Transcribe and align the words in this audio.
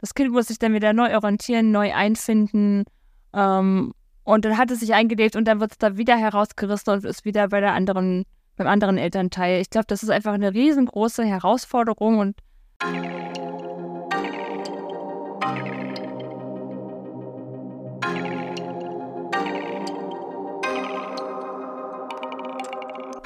Das 0.00 0.14
Kind 0.14 0.32
muss 0.32 0.46
sich 0.46 0.58
dann 0.58 0.72
wieder 0.72 0.94
neu 0.94 1.14
orientieren, 1.14 1.72
neu 1.72 1.92
einfinden. 1.92 2.84
Ähm, 3.34 3.92
und 4.24 4.44
dann 4.44 4.56
hat 4.56 4.70
es 4.70 4.80
sich 4.80 4.94
eingelebt 4.94 5.36
und 5.36 5.44
dann 5.44 5.60
wird 5.60 5.72
es 5.72 5.78
da 5.78 5.98
wieder 5.98 6.16
herausgerissen 6.16 6.94
und 6.94 7.04
ist 7.04 7.26
wieder 7.26 7.48
bei 7.48 7.60
der 7.60 7.74
anderen, 7.74 8.24
beim 8.56 8.66
anderen 8.66 8.96
Elternteil. 8.96 9.60
Ich 9.60 9.68
glaube, 9.68 9.86
das 9.88 10.02
ist 10.02 10.08
einfach 10.08 10.32
eine 10.32 10.54
riesengroße 10.54 11.24
Herausforderung 11.24 12.18
und 12.18 12.36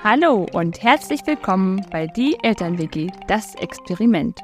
Hallo 0.03 0.47
und 0.53 0.83
herzlich 0.83 1.21
willkommen 1.25 1.87
bei 1.91 2.07
Die 2.09 2.37
Eltern-WG, 2.43 3.11
das 3.27 3.55
Experiment. 3.55 4.41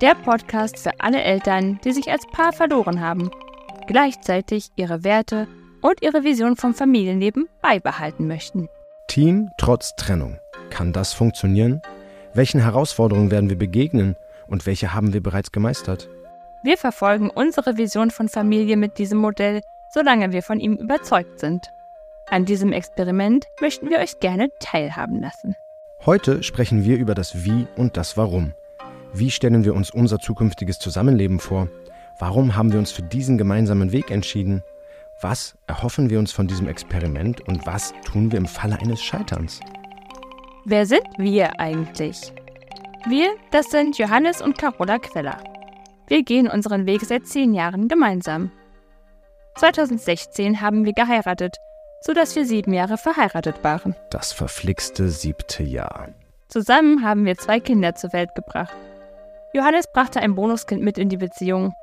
Der 0.00 0.16
Podcast 0.16 0.78
für 0.78 0.90
alle 0.98 1.22
Eltern, 1.22 1.78
die 1.84 1.92
sich 1.92 2.10
als 2.10 2.26
Paar 2.32 2.52
verloren 2.52 3.00
haben, 3.00 3.30
gleichzeitig 3.86 4.70
ihre 4.74 5.04
Werte 5.04 5.46
und 5.82 6.02
ihre 6.02 6.24
Vision 6.24 6.56
vom 6.56 6.74
Familienleben 6.74 7.48
beibehalten 7.62 8.26
möchten. 8.26 8.68
Team 9.06 9.50
trotz 9.56 9.94
Trennung. 9.94 10.38
Kann 10.70 10.92
das 10.92 11.12
funktionieren? 11.12 11.80
Welchen 12.32 12.60
Herausforderungen 12.60 13.30
werden 13.30 13.48
wir 13.48 13.56
begegnen 13.56 14.16
und 14.48 14.66
welche 14.66 14.92
haben 14.94 15.12
wir 15.12 15.22
bereits 15.22 15.52
gemeistert? 15.52 16.08
Wir 16.64 16.76
verfolgen 16.76 17.30
unsere 17.30 17.76
Vision 17.76 18.10
von 18.10 18.28
Familie 18.28 18.76
mit 18.76 18.98
diesem 18.98 19.18
Modell, 19.18 19.60
solange 19.92 20.32
wir 20.32 20.42
von 20.42 20.58
ihm 20.58 20.74
überzeugt 20.74 21.38
sind. 21.38 21.70
An 22.28 22.46
diesem 22.46 22.72
Experiment 22.72 23.46
möchten 23.60 23.90
wir 23.90 23.98
euch 23.98 24.18
gerne 24.18 24.48
teilhaben 24.58 25.20
lassen. 25.20 25.54
Heute 26.04 26.42
sprechen 26.42 26.84
wir 26.84 26.96
über 26.96 27.14
das 27.14 27.44
Wie 27.44 27.68
und 27.76 27.96
das 27.96 28.16
Warum. 28.16 28.54
Wie 29.14 29.30
stellen 29.30 29.64
wir 29.64 29.74
uns 29.74 29.90
unser 29.90 30.18
zukünftiges 30.18 30.78
Zusammenleben 30.78 31.38
vor? 31.38 31.68
Warum 32.18 32.56
haben 32.56 32.72
wir 32.72 32.78
uns 32.78 32.92
für 32.92 33.02
diesen 33.02 33.38
gemeinsamen 33.38 33.92
Weg 33.92 34.10
entschieden? 34.10 34.62
Was 35.20 35.56
erhoffen 35.66 36.10
wir 36.10 36.18
uns 36.18 36.32
von 36.32 36.46
diesem 36.46 36.68
Experiment 36.68 37.40
und 37.48 37.66
was 37.66 37.94
tun 38.04 38.30
wir 38.32 38.38
im 38.38 38.46
Falle 38.46 38.78
eines 38.78 39.02
Scheiterns? 39.02 39.60
Wer 40.64 40.86
sind 40.86 41.06
wir 41.16 41.60
eigentlich? 41.60 42.32
Wir, 43.06 43.30
das 43.50 43.70
sind 43.70 43.98
Johannes 43.98 44.42
und 44.42 44.58
Carola 44.58 44.98
Queller. 44.98 45.38
Wir 46.08 46.22
gehen 46.22 46.48
unseren 46.48 46.86
Weg 46.86 47.02
seit 47.02 47.26
zehn 47.26 47.54
Jahren 47.54 47.88
gemeinsam. 47.88 48.50
2016 49.56 50.60
haben 50.60 50.84
wir 50.84 50.92
geheiratet 50.92 51.56
sodass 52.04 52.36
wir 52.36 52.44
sieben 52.44 52.74
Jahre 52.74 52.98
verheiratet 52.98 53.64
waren. 53.64 53.96
Das 54.10 54.32
verflixte 54.32 55.08
siebte 55.08 55.62
Jahr. 55.62 56.08
Zusammen 56.48 57.02
haben 57.02 57.24
wir 57.24 57.38
zwei 57.38 57.60
Kinder 57.60 57.94
zur 57.94 58.12
Welt 58.12 58.34
gebracht. 58.34 58.76
Johannes 59.54 59.86
brachte 59.86 60.18
ein 60.18 60.34
Bonuskind 60.34 60.82
mit 60.82 60.98
in 60.98 61.08
die 61.08 61.16
Beziehung. 61.16 61.74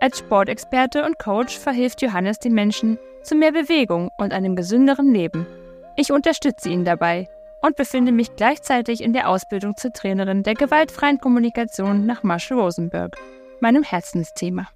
Als 0.00 0.18
Sportexperte 0.18 1.04
und 1.04 1.20
Coach 1.20 1.56
verhilft 1.56 2.02
Johannes 2.02 2.40
den 2.40 2.52
Menschen 2.52 2.98
zu 3.22 3.36
mehr 3.36 3.52
Bewegung 3.52 4.10
und 4.18 4.32
einem 4.32 4.56
gesünderen 4.56 5.14
Leben. 5.14 5.46
Ich 5.94 6.10
unterstütze 6.10 6.68
ihn 6.68 6.84
dabei 6.84 7.28
und 7.62 7.76
befinde 7.76 8.10
mich 8.10 8.34
gleichzeitig 8.34 9.02
in 9.02 9.12
der 9.12 9.28
Ausbildung 9.28 9.76
zur 9.76 9.92
Trainerin 9.92 10.42
der 10.42 10.54
gewaltfreien 10.54 11.20
Kommunikation 11.20 12.06
nach 12.06 12.24
Marshall 12.24 12.58
Rosenberg, 12.58 13.16
meinem 13.60 13.84
Herzensthema. 13.84 14.66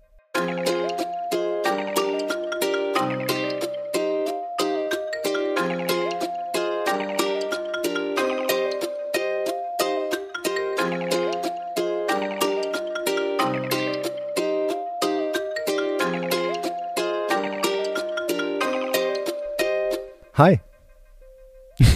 Hi. 20.41 20.58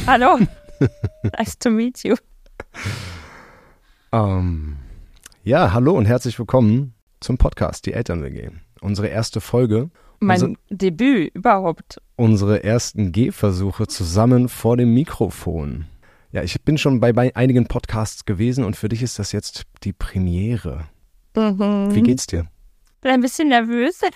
Hallo. 0.07 0.39
nice 1.39 1.59
to 1.61 1.71
meet 1.71 2.05
you. 2.05 2.15
Um, 4.13 4.21
ähm, 4.21 4.77
ja, 5.45 5.73
hallo 5.73 5.95
und 5.95 6.05
herzlich 6.05 6.39
willkommen 6.39 6.93
zum 7.21 7.39
Podcast 7.39 7.87
Die 7.87 7.95
Eltern-WG. 7.95 8.51
Unsere 8.83 9.07
erste 9.07 9.41
Folge. 9.41 9.89
Mein 10.21 10.43
unser, 10.43 10.59
Debüt 10.69 11.35
überhaupt. 11.35 12.03
Unsere 12.17 12.63
ersten 12.63 13.13
Gehversuche 13.13 13.87
zusammen 13.87 14.51
vor 14.51 14.77
dem 14.77 14.93
Mikrofon. 14.93 15.87
Ja, 16.31 16.43
ich 16.43 16.61
bin 16.61 16.77
schon 16.77 17.01
bei, 17.01 17.15
bei 17.15 17.35
einigen 17.35 17.67
Podcasts 17.67 18.27
gewesen 18.27 18.63
und 18.63 18.77
für 18.77 18.91
dich 18.91 19.03
ist 19.03 19.19
das 19.19 19.33
jetzt 19.33 19.63
die 19.85 19.95
Premiere. 19.95 20.85
Mhm. 21.35 21.95
Wie 21.95 22.03
geht's 22.03 22.27
dir? 22.27 22.47
Bin 23.01 23.11
ein 23.11 23.23
bisschen 23.23 23.49
nervös. 23.49 24.03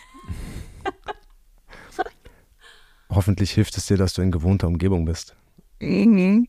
Hoffentlich 3.11 3.53
hilft 3.53 3.77
es 3.77 3.87
dir, 3.87 3.97
dass 3.97 4.13
du 4.13 4.23
in 4.23 4.31
gewohnter 4.31 4.69
Umgebung 4.69 5.05
bist. 5.05 5.35
Mhm. 5.81 6.47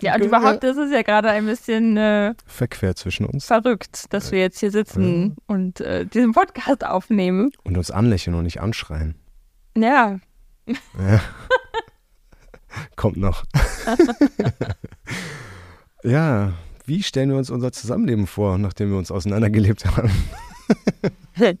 Ja, 0.00 0.14
und 0.14 0.24
überhaupt 0.24 0.62
ist 0.62 0.76
es 0.76 0.92
ja 0.92 1.00
gerade 1.00 1.30
ein 1.30 1.46
bisschen 1.46 1.96
äh, 1.96 2.34
verquer 2.44 2.94
zwischen 2.94 3.24
uns. 3.24 3.46
Verrückt, 3.46 4.12
dass 4.12 4.30
wir 4.30 4.38
jetzt 4.38 4.60
hier 4.60 4.70
sitzen 4.70 5.28
ja. 5.28 5.34
und 5.46 5.80
äh, 5.80 6.04
diesen 6.04 6.32
Podcast 6.32 6.84
aufnehmen. 6.84 7.50
Und 7.64 7.78
uns 7.78 7.90
anlächeln 7.90 8.36
und 8.36 8.44
nicht 8.44 8.60
anschreien. 8.60 9.14
Ja. 9.76 10.20
ja. 10.66 11.20
Kommt 12.96 13.16
noch. 13.16 13.44
ja, 16.04 16.52
wie 16.84 17.02
stellen 17.02 17.30
wir 17.30 17.38
uns 17.38 17.50
unser 17.50 17.72
Zusammenleben 17.72 18.26
vor, 18.26 18.58
nachdem 18.58 18.90
wir 18.90 18.98
uns 18.98 19.10
auseinandergelebt 19.10 19.86
haben? 19.86 20.10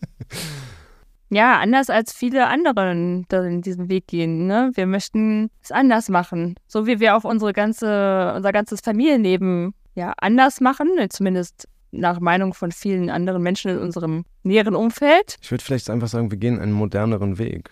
ja, 1.30 1.58
anders 1.60 1.90
als 1.90 2.12
viele 2.12 2.48
anderen 2.48 3.26
in 3.30 3.62
diesen 3.62 3.88
Weg 3.88 4.08
gehen. 4.08 4.46
Ne? 4.46 4.72
Wir 4.74 4.86
möchten 4.86 5.50
es 5.62 5.70
anders 5.70 6.08
machen, 6.08 6.56
so 6.66 6.86
wie 6.86 6.98
wir 6.98 7.16
auch 7.16 7.24
unsere 7.24 7.52
ganze, 7.52 8.34
unser 8.36 8.52
ganzes 8.52 8.80
Familienleben 8.80 9.74
ja 9.94 10.12
anders 10.18 10.60
machen, 10.60 10.88
zumindest 11.08 11.68
nach 11.92 12.20
Meinung 12.20 12.54
von 12.54 12.72
vielen 12.72 13.10
anderen 13.10 13.42
Menschen 13.42 13.70
in 13.70 13.78
unserem 13.78 14.24
näheren 14.42 14.74
Umfeld. 14.74 15.36
Ich 15.40 15.50
würde 15.50 15.64
vielleicht 15.64 15.90
einfach 15.90 16.08
sagen, 16.08 16.30
wir 16.30 16.38
gehen 16.38 16.58
einen 16.58 16.72
moderneren 16.72 17.38
Weg. 17.38 17.70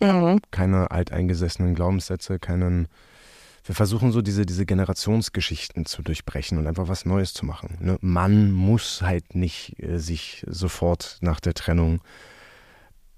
Mhm. 0.00 0.40
Keine 0.50 0.90
alteingesessenen 0.90 1.74
Glaubenssätze, 1.74 2.38
keinen. 2.38 2.88
Wir 3.64 3.74
versuchen 3.74 4.12
so 4.12 4.22
diese, 4.22 4.46
diese 4.46 4.64
Generationsgeschichten 4.64 5.86
zu 5.86 6.02
durchbrechen 6.02 6.58
und 6.58 6.68
einfach 6.68 6.86
was 6.86 7.04
Neues 7.04 7.34
zu 7.34 7.44
machen. 7.44 7.78
Ne? 7.80 7.98
Man 8.00 8.52
muss 8.52 9.02
halt 9.02 9.34
nicht 9.34 9.82
äh, 9.82 9.98
sich 9.98 10.44
sofort 10.46 11.18
nach 11.20 11.40
der 11.40 11.54
Trennung 11.54 12.00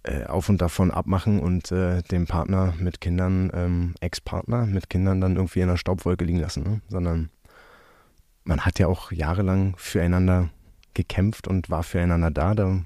äh, 0.02 0.24
auf 0.24 0.48
und 0.48 0.60
davon 0.62 0.90
abmachen 0.90 1.40
und 1.40 1.72
äh, 1.72 2.02
den 2.02 2.26
Partner 2.26 2.74
mit 2.78 3.00
Kindern, 3.00 3.50
ähm, 3.54 3.94
Ex-Partner 4.00 4.66
mit 4.66 4.90
Kindern 4.90 5.20
dann 5.20 5.36
irgendwie 5.36 5.60
in 5.60 5.68
der 5.68 5.76
Staubwolke 5.76 6.24
liegen 6.24 6.40
lassen, 6.40 6.62
ne? 6.62 6.80
sondern 6.88 7.30
man 8.44 8.64
hat 8.64 8.78
ja 8.78 8.86
auch 8.86 9.12
jahrelang 9.12 9.74
füreinander 9.76 10.50
gekämpft 10.94 11.46
und 11.46 11.70
war 11.70 11.82
füreinander 11.82 12.30
da. 12.30 12.54
Da 12.54 12.80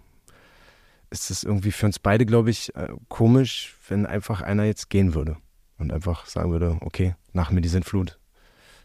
ist 1.10 1.30
es 1.30 1.44
irgendwie 1.44 1.72
für 1.72 1.86
uns 1.86 1.98
beide, 1.98 2.26
glaube 2.26 2.50
ich, 2.50 2.74
äh, 2.74 2.88
komisch, 3.08 3.76
wenn 3.88 4.06
einfach 4.06 4.40
einer 4.40 4.64
jetzt 4.64 4.90
gehen 4.90 5.14
würde 5.14 5.36
und 5.78 5.92
einfach 5.92 6.26
sagen 6.26 6.50
würde, 6.50 6.78
okay, 6.80 7.14
nach 7.32 7.50
mir 7.50 7.60
die 7.60 7.68
Sintflut, 7.68 8.18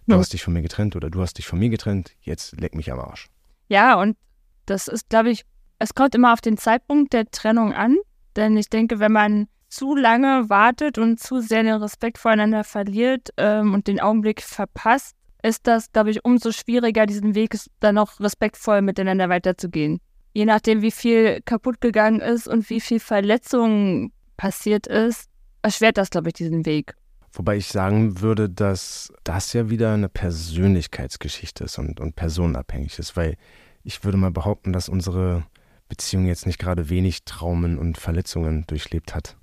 du 0.05 0.13
ja. 0.13 0.19
hast 0.19 0.33
dich 0.33 0.43
von 0.43 0.53
mir 0.53 0.61
getrennt 0.61 0.95
oder 0.95 1.09
du 1.09 1.21
hast 1.21 1.37
dich 1.37 1.47
von 1.47 1.59
mir 1.59 1.69
getrennt, 1.69 2.11
jetzt 2.21 2.59
leck 2.59 2.75
mich 2.75 2.91
am 2.91 2.99
Arsch. 2.99 3.27
Ja, 3.69 3.99
und 3.99 4.17
das 4.65 4.87
ist, 4.87 5.09
glaube 5.09 5.29
ich, 5.29 5.45
es 5.79 5.93
kommt 5.93 6.15
immer 6.15 6.33
auf 6.33 6.41
den 6.41 6.57
Zeitpunkt 6.57 7.13
der 7.13 7.29
Trennung 7.29 7.73
an. 7.73 7.97
Denn 8.37 8.55
ich 8.55 8.69
denke, 8.69 8.99
wenn 8.99 9.11
man 9.11 9.47
zu 9.67 9.95
lange 9.95 10.49
wartet 10.49 10.97
und 10.97 11.19
zu 11.19 11.41
sehr 11.41 11.63
den 11.63 11.81
Respekt 11.81 12.17
voreinander 12.17 12.63
verliert 12.63 13.29
ähm, 13.35 13.73
und 13.73 13.87
den 13.87 13.99
Augenblick 13.99 14.41
verpasst, 14.41 15.15
ist 15.43 15.67
das, 15.67 15.91
glaube 15.91 16.11
ich, 16.11 16.23
umso 16.23 16.51
schwieriger, 16.51 17.05
diesen 17.05 17.35
Weg 17.35 17.57
dann 17.79 17.95
noch 17.95 18.19
respektvoll 18.19 18.81
miteinander 18.81 19.27
weiterzugehen. 19.27 19.99
Je 20.33 20.45
nachdem, 20.45 20.81
wie 20.81 20.91
viel 20.91 21.41
kaputt 21.41 21.81
gegangen 21.81 22.21
ist 22.21 22.47
und 22.47 22.69
wie 22.69 22.79
viel 22.79 22.99
Verletzung 22.99 24.11
passiert 24.37 24.87
ist, 24.87 25.29
erschwert 25.63 25.97
das, 25.97 26.11
glaube 26.11 26.29
ich, 26.29 26.35
diesen 26.35 26.65
Weg. 26.65 26.95
Wobei 27.33 27.57
ich 27.57 27.67
sagen 27.67 28.21
würde, 28.21 28.49
dass 28.49 29.11
das 29.23 29.53
ja 29.53 29.69
wieder 29.69 29.93
eine 29.93 30.09
Persönlichkeitsgeschichte 30.09 31.65
ist 31.65 31.77
und, 31.77 31.99
und 31.99 32.15
personenabhängig 32.15 32.97
ist, 32.99 33.17
weil 33.17 33.35
ich 33.83 34.03
würde 34.03 34.17
mal 34.17 34.31
behaupten, 34.31 34.73
dass 34.73 34.89
unsere 34.89 35.43
Beziehung 35.87 36.27
jetzt 36.27 36.45
nicht 36.45 36.59
gerade 36.59 36.89
wenig 36.89 37.23
Traumen 37.25 37.77
und 37.77 37.97
Verletzungen 37.97 38.65
durchlebt 38.67 39.15
hat. 39.15 39.37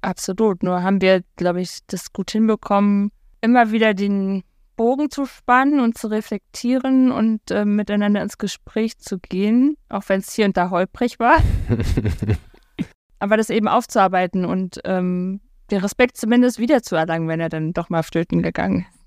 Absolut. 0.00 0.62
Nur 0.62 0.82
haben 0.82 1.00
wir, 1.00 1.22
glaube 1.36 1.60
ich, 1.60 1.80
das 1.86 2.12
gut 2.12 2.30
hinbekommen, 2.30 3.10
immer 3.40 3.72
wieder 3.72 3.94
den 3.94 4.44
Bogen 4.76 5.10
zu 5.10 5.26
spannen 5.26 5.80
und 5.80 5.98
zu 5.98 6.06
reflektieren 6.06 7.10
und 7.10 7.50
äh, 7.50 7.64
miteinander 7.64 8.22
ins 8.22 8.38
Gespräch 8.38 8.98
zu 8.98 9.18
gehen, 9.18 9.76
auch 9.88 10.04
wenn 10.06 10.20
es 10.20 10.32
hier 10.32 10.44
und 10.44 10.56
da 10.56 10.70
holprig 10.70 11.18
war. 11.18 11.38
Aber 13.18 13.36
das 13.36 13.50
eben 13.50 13.66
aufzuarbeiten 13.66 14.44
und 14.44 14.80
ähm, 14.84 15.40
den 15.72 15.80
Respekt 15.80 16.16
zumindest 16.16 16.60
wiederzuerlangen, 16.60 17.26
wenn 17.26 17.40
er 17.40 17.48
dann 17.48 17.72
doch 17.72 17.90
mal 17.90 18.04
flöten 18.04 18.40
gegangen 18.40 18.86
ist. 18.88 18.98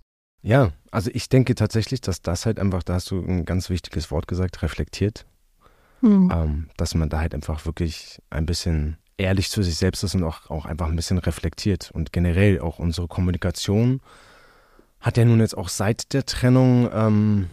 Ja, 0.43 0.71
also 0.91 1.09
ich 1.13 1.29
denke 1.29 1.55
tatsächlich, 1.55 2.01
dass 2.01 2.21
das 2.21 2.45
halt 2.45 2.59
einfach, 2.59 2.83
da 2.83 2.95
hast 2.95 3.09
du 3.11 3.19
ein 3.21 3.45
ganz 3.45 3.69
wichtiges 3.69 4.11
Wort 4.11 4.27
gesagt, 4.27 4.63
reflektiert 4.63 5.25
Mhm. 6.01 6.31
Ähm, 6.33 6.69
dass 6.77 6.95
man 6.95 7.09
da 7.09 7.19
halt 7.19 7.33
einfach 7.33 7.65
wirklich 7.65 8.21
ein 8.29 8.45
bisschen 8.45 8.97
ehrlich 9.17 9.49
zu 9.49 9.61
sich 9.63 9.75
selbst 9.75 10.03
ist 10.03 10.15
und 10.15 10.23
auch, 10.23 10.49
auch 10.49 10.65
einfach 10.65 10.87
ein 10.87 10.95
bisschen 10.95 11.19
reflektiert. 11.19 11.91
Und 11.91 12.11
generell 12.11 12.59
auch 12.59 12.79
unsere 12.79 13.07
Kommunikation 13.07 14.01
hat 14.99 15.17
ja 15.17 15.25
nun 15.25 15.39
jetzt 15.39 15.57
auch 15.57 15.69
seit 15.69 16.13
der 16.13 16.25
Trennung 16.25 16.89
ähm, 16.93 17.47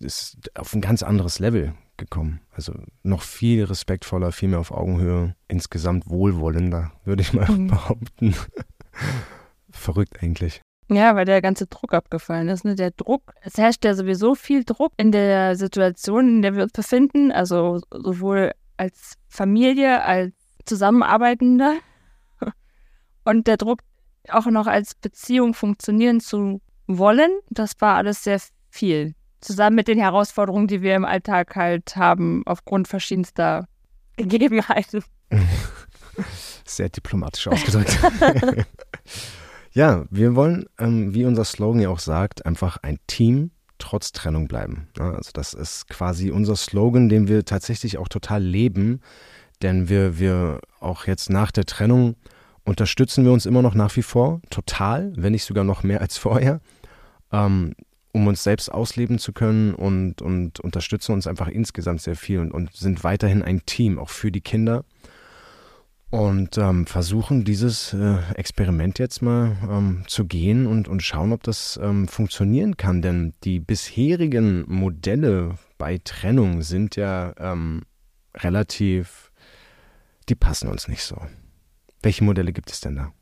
ist 0.00 0.50
auf 0.54 0.74
ein 0.74 0.80
ganz 0.80 1.02
anderes 1.02 1.38
Level 1.38 1.74
gekommen. 1.96 2.40
Also 2.52 2.74
noch 3.02 3.22
viel 3.22 3.64
respektvoller, 3.64 4.32
viel 4.32 4.48
mehr 4.48 4.58
auf 4.58 4.70
Augenhöhe, 4.70 5.34
insgesamt 5.48 6.08
wohlwollender, 6.08 6.92
würde 7.04 7.22
ich 7.22 7.32
mal 7.32 7.50
mhm. 7.50 7.66
behaupten. 7.68 8.34
Verrückt 9.70 10.22
eigentlich. 10.22 10.60
Ja, 10.90 11.16
weil 11.16 11.24
der 11.24 11.40
ganze 11.40 11.66
Druck 11.66 11.94
abgefallen 11.94 12.48
ist. 12.48 12.64
Ne? 12.64 12.74
Der 12.74 12.90
Druck, 12.90 13.32
es 13.40 13.56
herrscht 13.56 13.84
ja 13.84 13.94
sowieso 13.94 14.34
viel 14.34 14.64
Druck 14.64 14.92
in 14.96 15.12
der 15.12 15.56
Situation, 15.56 16.28
in 16.28 16.42
der 16.42 16.54
wir 16.54 16.64
uns 16.64 16.72
befinden. 16.72 17.32
Also 17.32 17.80
sowohl 17.90 18.52
als 18.76 19.14
Familie, 19.28 20.02
als 20.02 20.32
Zusammenarbeitende. 20.66 21.78
Und 23.24 23.46
der 23.46 23.56
Druck, 23.56 23.80
auch 24.28 24.46
noch 24.46 24.66
als 24.66 24.94
Beziehung 24.94 25.54
funktionieren 25.54 26.20
zu 26.20 26.60
wollen, 26.86 27.30
das 27.50 27.72
war 27.78 27.96
alles 27.96 28.24
sehr 28.24 28.40
viel. 28.70 29.14
Zusammen 29.40 29.76
mit 29.76 29.88
den 29.88 29.98
Herausforderungen, 29.98 30.68
die 30.68 30.82
wir 30.82 30.96
im 30.96 31.04
Alltag 31.04 31.56
halt 31.56 31.96
haben, 31.96 32.42
aufgrund 32.46 32.88
verschiedenster 32.88 33.66
Gegebenheiten. 34.16 35.02
Sehr 36.66 36.88
diplomatisch 36.88 37.48
ausgedrückt. 37.48 37.98
Ja, 39.74 40.04
wir 40.10 40.36
wollen, 40.36 40.66
ähm, 40.78 41.14
wie 41.14 41.24
unser 41.24 41.44
Slogan 41.44 41.80
ja 41.80 41.88
auch 41.88 41.98
sagt, 41.98 42.46
einfach 42.46 42.78
ein 42.82 42.98
Team 43.06 43.50
trotz 43.78 44.12
Trennung 44.12 44.46
bleiben. 44.46 44.88
Ja, 44.96 45.12
also 45.12 45.30
das 45.34 45.52
ist 45.52 45.88
quasi 45.88 46.30
unser 46.30 46.56
Slogan, 46.56 47.08
den 47.08 47.28
wir 47.28 47.44
tatsächlich 47.44 47.98
auch 47.98 48.08
total 48.08 48.42
leben, 48.42 49.00
denn 49.62 49.88
wir, 49.88 50.18
wir 50.18 50.60
auch 50.80 51.06
jetzt 51.06 51.28
nach 51.28 51.50
der 51.50 51.64
Trennung 51.64 52.14
unterstützen 52.64 53.24
wir 53.24 53.32
uns 53.32 53.46
immer 53.46 53.62
noch 53.62 53.74
nach 53.74 53.94
wie 53.96 54.02
vor 54.02 54.40
total, 54.48 55.12
wenn 55.16 55.32
nicht 55.32 55.44
sogar 55.44 55.64
noch 55.64 55.82
mehr 55.82 56.00
als 56.00 56.16
vorher, 56.16 56.60
ähm, 57.32 57.74
um 58.12 58.26
uns 58.28 58.44
selbst 58.44 58.72
ausleben 58.72 59.18
zu 59.18 59.32
können 59.32 59.74
und, 59.74 60.22
und 60.22 60.60
unterstützen 60.60 61.12
uns 61.12 61.26
einfach 61.26 61.48
insgesamt 61.48 62.00
sehr 62.00 62.16
viel 62.16 62.38
und, 62.38 62.52
und 62.52 62.72
sind 62.72 63.02
weiterhin 63.02 63.42
ein 63.42 63.66
Team, 63.66 63.98
auch 63.98 64.08
für 64.08 64.30
die 64.30 64.40
Kinder. 64.40 64.84
Und 66.14 66.58
ähm, 66.58 66.86
versuchen 66.86 67.42
dieses 67.42 67.92
äh, 67.92 68.18
Experiment 68.36 69.00
jetzt 69.00 69.20
mal 69.20 69.56
ähm, 69.68 70.04
zu 70.06 70.26
gehen 70.26 70.68
und, 70.68 70.86
und 70.86 71.02
schauen, 71.02 71.32
ob 71.32 71.42
das 71.42 71.76
ähm, 71.82 72.06
funktionieren 72.06 72.76
kann. 72.76 73.02
Denn 73.02 73.34
die 73.42 73.58
bisherigen 73.58 74.64
Modelle 74.68 75.56
bei 75.76 75.98
Trennung 76.04 76.62
sind 76.62 76.94
ja 76.94 77.34
ähm, 77.36 77.82
relativ, 78.32 79.32
die 80.28 80.36
passen 80.36 80.68
uns 80.68 80.86
nicht 80.86 81.02
so. 81.02 81.16
Welche 82.00 82.22
Modelle 82.22 82.52
gibt 82.52 82.70
es 82.70 82.80
denn 82.80 82.94
da? 82.94 83.12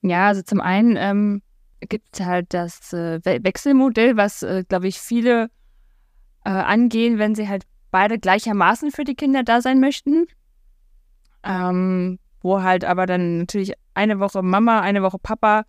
Ja, 0.00 0.28
also 0.28 0.40
zum 0.40 0.62
einen 0.62 0.96
ähm, 0.96 1.42
gibt 1.90 2.06
es 2.18 2.24
halt 2.24 2.54
das 2.54 2.94
äh, 2.94 3.20
Wechselmodell, 3.22 4.16
was, 4.16 4.42
äh, 4.42 4.64
glaube 4.66 4.88
ich, 4.88 4.98
viele 4.98 5.50
äh, 6.46 6.48
angehen, 6.48 7.18
wenn 7.18 7.34
sie 7.34 7.50
halt 7.50 7.64
beide 7.90 8.18
gleichermaßen 8.18 8.92
für 8.92 9.04
die 9.04 9.14
Kinder 9.14 9.42
da 9.42 9.60
sein 9.60 9.78
möchten. 9.78 10.24
Ähm, 11.44 12.18
wo 12.42 12.62
halt 12.62 12.84
aber 12.84 13.06
dann 13.06 13.38
natürlich 13.38 13.74
eine 13.94 14.18
Woche 14.20 14.42
Mama, 14.42 14.80
eine 14.80 15.02
Woche 15.02 15.18
Papa 15.18 15.64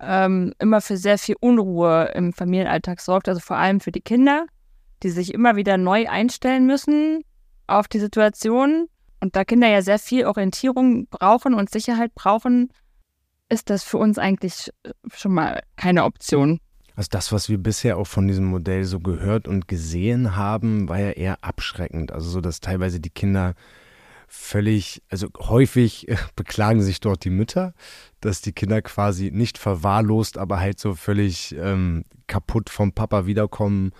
ähm, 0.00 0.52
immer 0.58 0.80
für 0.80 0.96
sehr 0.96 1.18
viel 1.18 1.36
Unruhe 1.40 2.12
im 2.14 2.32
Familienalltag 2.32 3.00
sorgt, 3.00 3.28
also 3.28 3.40
vor 3.40 3.56
allem 3.56 3.80
für 3.80 3.92
die 3.92 4.00
Kinder, 4.00 4.46
die 5.02 5.10
sich 5.10 5.34
immer 5.34 5.56
wieder 5.56 5.76
neu 5.76 6.08
einstellen 6.08 6.66
müssen 6.66 7.24
auf 7.66 7.88
die 7.88 8.00
Situation 8.00 8.88
und 9.20 9.36
da 9.36 9.44
Kinder 9.44 9.68
ja 9.68 9.82
sehr 9.82 9.98
viel 9.98 10.26
Orientierung 10.26 11.06
brauchen 11.08 11.54
und 11.54 11.70
Sicherheit 11.70 12.14
brauchen, 12.14 12.70
ist 13.48 13.70
das 13.70 13.82
für 13.82 13.98
uns 13.98 14.18
eigentlich 14.18 14.70
schon 15.12 15.32
mal 15.32 15.62
keine 15.76 16.04
Option. 16.04 16.60
Also 16.94 17.08
das, 17.10 17.32
was 17.32 17.48
wir 17.48 17.58
bisher 17.58 17.96
auch 17.96 18.06
von 18.06 18.26
diesem 18.26 18.46
Modell 18.46 18.84
so 18.84 18.98
gehört 18.98 19.46
und 19.46 19.68
gesehen 19.68 20.36
haben, 20.36 20.88
war 20.88 20.98
ja 20.98 21.10
eher 21.10 21.44
abschreckend. 21.44 22.12
Also 22.12 22.28
so, 22.28 22.40
dass 22.40 22.60
teilweise 22.60 23.00
die 23.00 23.10
Kinder 23.10 23.54
völlig, 24.28 25.02
also 25.08 25.28
häufig 25.38 26.08
äh, 26.08 26.16
beklagen 26.36 26.82
sich 26.82 27.00
dort 27.00 27.24
die 27.24 27.30
Mütter, 27.30 27.74
dass 28.20 28.40
die 28.40 28.52
Kinder 28.52 28.82
quasi 28.82 29.30
nicht 29.32 29.58
verwahrlost, 29.58 30.38
aber 30.38 30.60
halt 30.60 30.78
so 30.78 30.94
völlig 30.94 31.54
ähm, 31.58 32.04
kaputt 32.26 32.70
vom 32.70 32.92
Papa 32.92 33.26
wiederkommen 33.26 33.92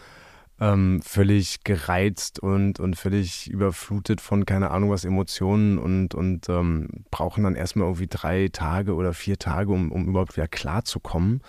ähm, 0.61 1.01
völlig 1.03 1.63
gereizt 1.65 2.41
und, 2.41 2.81
und 2.81 2.97
völlig 2.97 3.49
überflutet 3.49 4.21
von 4.21 4.45
keine 4.45 4.71
Ahnung 4.71 4.91
was 4.91 5.05
Emotionen 5.05 5.79
und, 5.79 6.15
und 6.15 6.49
ähm, 6.49 6.89
brauchen 7.11 7.45
dann 7.45 7.55
erstmal 7.55 7.87
irgendwie 7.87 8.09
drei 8.09 8.49
Tage 8.49 8.95
oder 8.95 9.13
vier 9.13 9.39
Tage, 9.39 9.73
um, 9.73 9.93
um 9.93 10.09
überhaupt 10.09 10.37
wieder 10.37 10.49
klarzukommen, 10.49 11.43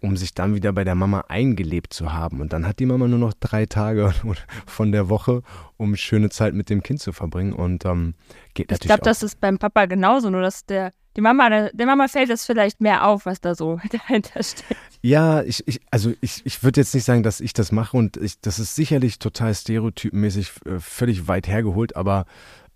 um 0.00 0.16
sich 0.16 0.34
dann 0.34 0.54
wieder 0.54 0.72
bei 0.72 0.84
der 0.84 0.94
Mama 0.94 1.24
eingelebt 1.28 1.92
zu 1.92 2.12
haben. 2.12 2.40
Und 2.40 2.52
dann 2.52 2.66
hat 2.66 2.78
die 2.78 2.86
Mama 2.86 3.06
nur 3.06 3.18
noch 3.18 3.34
drei 3.38 3.66
Tage 3.66 4.12
von 4.66 4.92
der 4.92 5.08
Woche, 5.08 5.42
um 5.76 5.96
schöne 5.96 6.30
Zeit 6.30 6.54
mit 6.54 6.70
dem 6.70 6.82
Kind 6.82 7.00
zu 7.00 7.12
verbringen. 7.12 7.52
Und 7.52 7.84
ähm, 7.84 8.14
geht 8.54 8.70
natürlich. 8.70 8.82
Ich 8.82 8.86
glaube, 8.86 9.02
das 9.02 9.22
ist 9.22 9.40
beim 9.40 9.58
Papa 9.58 9.86
genauso, 9.86 10.30
nur 10.30 10.42
dass 10.42 10.64
der 10.64 10.92
die 11.16 11.22
Mama, 11.22 11.70
der 11.72 11.86
Mama 11.86 12.06
fällt 12.06 12.30
es 12.30 12.46
vielleicht 12.46 12.80
mehr 12.80 13.06
auf, 13.06 13.26
was 13.26 13.40
da 13.40 13.54
so 13.54 13.80
dahinter 13.90 14.42
steht. 14.42 14.76
Ja, 15.02 15.42
ich, 15.42 15.66
ich 15.66 15.80
also 15.90 16.12
ich, 16.20 16.42
ich 16.44 16.62
würde 16.62 16.80
jetzt 16.80 16.94
nicht 16.94 17.04
sagen, 17.04 17.22
dass 17.22 17.40
ich 17.40 17.52
das 17.52 17.72
mache 17.72 17.96
und 17.96 18.16
ich, 18.16 18.40
das 18.40 18.58
ist 18.58 18.74
sicherlich 18.74 19.18
total 19.18 19.54
stereotypenmäßig 19.54 20.52
äh, 20.66 20.78
völlig 20.78 21.26
weit 21.26 21.48
hergeholt, 21.48 21.96
aber 21.96 22.26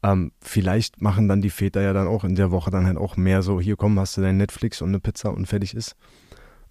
ähm, 0.03 0.33
vielleicht 0.41 1.01
machen 1.01 1.29
dann 1.29 1.43
die 1.43 1.51
Väter 1.51 1.81
ja 1.81 1.93
dann 1.93 2.09
auch 2.09 2.25
in 2.25 2.35
der 2.35 2.51
Woche 2.51 2.71
dann 2.71 2.87
halt 2.87 2.97
auch 2.97 3.17
mehr 3.17 3.43
so, 3.43 3.61
hier 3.61 3.77
komm, 3.77 3.99
hast 4.01 4.17
du 4.17 4.21
dein 4.21 4.37
Netflix 4.37 4.83
und 4.83 4.89
eine 4.89 5.01
Pizza 5.01 5.33
und 5.33 5.47
fertig 5.47 5.75
ist. 5.75 5.95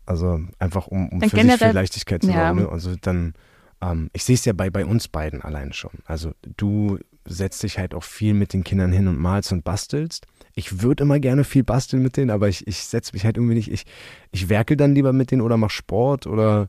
Also 0.06 0.42
einfach 0.60 0.88
um, 0.88 1.10
um 1.10 1.22
für 1.22 1.30
sich 1.30 1.54
für 1.54 1.72
Leichtigkeit 1.72 2.24
zu 2.24 2.30
ja. 2.30 2.36
haben. 2.36 2.60
Ne? 2.60 2.70
Also 2.70 2.96
dann, 3.00 3.34
ähm, 3.82 4.10
ich 4.14 4.24
sehe 4.24 4.36
es 4.36 4.46
ja 4.46 4.54
bei, 4.54 4.70
bei 4.70 4.86
uns 4.86 5.08
beiden 5.08 5.42
allein 5.42 5.74
schon. 5.74 5.92
Also 6.06 6.32
du 6.58 7.00
setzt 7.26 7.64
dich 7.64 7.78
halt 7.78 7.94
auch 7.94 8.04
viel 8.04 8.34
mit 8.34 8.54
den 8.54 8.64
Kindern 8.64 8.92
hin 8.92 9.08
und 9.08 9.18
malst 9.18 9.54
und 9.54 9.64
bastelst 9.64 10.26
ich 10.56 10.82
würde 10.82 11.04
immer 11.04 11.20
gerne 11.20 11.44
viel 11.44 11.64
basteln 11.64 12.04
mit 12.04 12.18
denen, 12.18 12.30
aber 12.30 12.48
ich, 12.48 12.68
ich 12.68 12.84
setze 12.84 13.14
mich 13.14 13.26
halt 13.26 13.38
irgendwie 13.38 13.56
nicht, 13.56 13.72
ich, 13.72 13.86
ich 14.32 14.50
werkel 14.50 14.78
dann 14.78 14.94
lieber 14.94 15.14
mit 15.14 15.32
denen 15.32 15.42
oder 15.42 15.58
mache 15.58 15.72
Sport 15.72 16.28
oder 16.28 16.68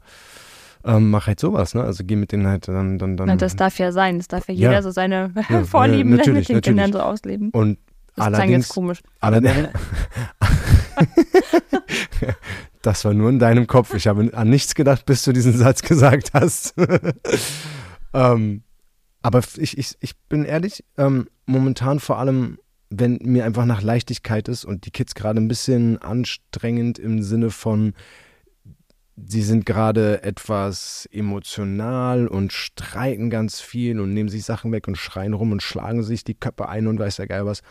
ähm, 0.85 1.11
mach 1.11 1.27
halt 1.27 1.41
sowas, 1.41 1.75
ne? 1.75 1.83
Also 1.83 2.05
geh 2.05 2.17
mit 2.17 2.33
denen 2.33 2.47
halt 2.47 2.69
dann, 2.69 2.99
dann, 2.99 3.17
dann. 3.17 3.27
Na, 3.27 3.37
das 3.37 3.57
darf 3.57 3.79
ja 3.79 3.91
sein. 3.91 4.19
Das 4.19 4.29
darf 4.29 4.49
ja 4.49 4.55
jeder 4.55 4.73
ja. 4.73 4.83
so 4.83 4.91
seine 4.91 5.33
ja, 5.49 5.65
Vorlieben 5.65 6.11
ja, 6.11 6.17
mit 6.17 6.27
den 6.27 6.35
natürlich. 6.35 6.63
Kindern 6.63 6.93
so 6.93 7.01
ausleben. 7.01 7.51
Und 7.51 7.79
das 8.17 8.27
allerdings, 8.27 8.67
jetzt 8.67 8.69
komisch. 8.69 9.01
Allerdings, 9.21 9.69
das 12.87 13.05
war 13.05 13.15
nur 13.15 13.31
in 13.31 13.39
deinem 13.39 13.67
Kopf. 13.67 13.95
Ich 13.95 14.07
habe 14.07 14.31
an 14.33 14.51
nichts 14.51 14.75
gedacht, 14.75 15.07
bis 15.07 15.23
du 15.23 15.33
diesen 15.33 15.57
Satz 15.57 15.83
gesagt 15.83 16.33
hast. 16.35 16.75
ähm, 18.15 18.63
aber 19.23 19.41
ich, 19.57 19.79
ich, 19.79 19.97
ich 20.01 20.17
bin 20.29 20.45
ehrlich, 20.45 20.85
ähm, 20.99 21.29
momentan 21.47 22.01
vor 22.01 22.19
allem 22.19 22.59
wenn 22.99 23.19
mir 23.23 23.45
einfach 23.45 23.65
nach 23.65 23.83
Leichtigkeit 23.83 24.49
ist 24.49 24.65
und 24.65 24.87
die 24.87 24.91
Kids 24.91 25.15
gerade 25.15 25.41
ein 25.41 25.49
bisschen 25.49 25.99
anstrengend 25.99 26.99
im 26.99 27.23
Sinne 27.23 27.51
von, 27.51 27.95
sie 29.17 29.43
sind 29.43 29.67
gerade 29.67 30.23
etwas 30.23 31.09
emotional 31.13 32.29
und 32.29 32.53
streiten 32.53 33.31
ganz 33.31 33.61
viel 33.61 34.01
und 34.01 34.13
nehmen 34.13 34.29
sich 34.29 34.45
Sachen 34.45 34.73
weg 34.73 34.89
und 34.89 34.97
schreien 34.97 35.35
rum 35.35 35.53
und 35.53 35.63
schlagen 35.63 36.03
sich 36.03 36.25
die 36.25 36.35
Köpfe 36.35 36.69
ein 36.69 36.87
und 36.87 36.99
weiß 36.99 37.19
ja 37.19 37.27
geil 37.27 37.47
was. 37.47 37.63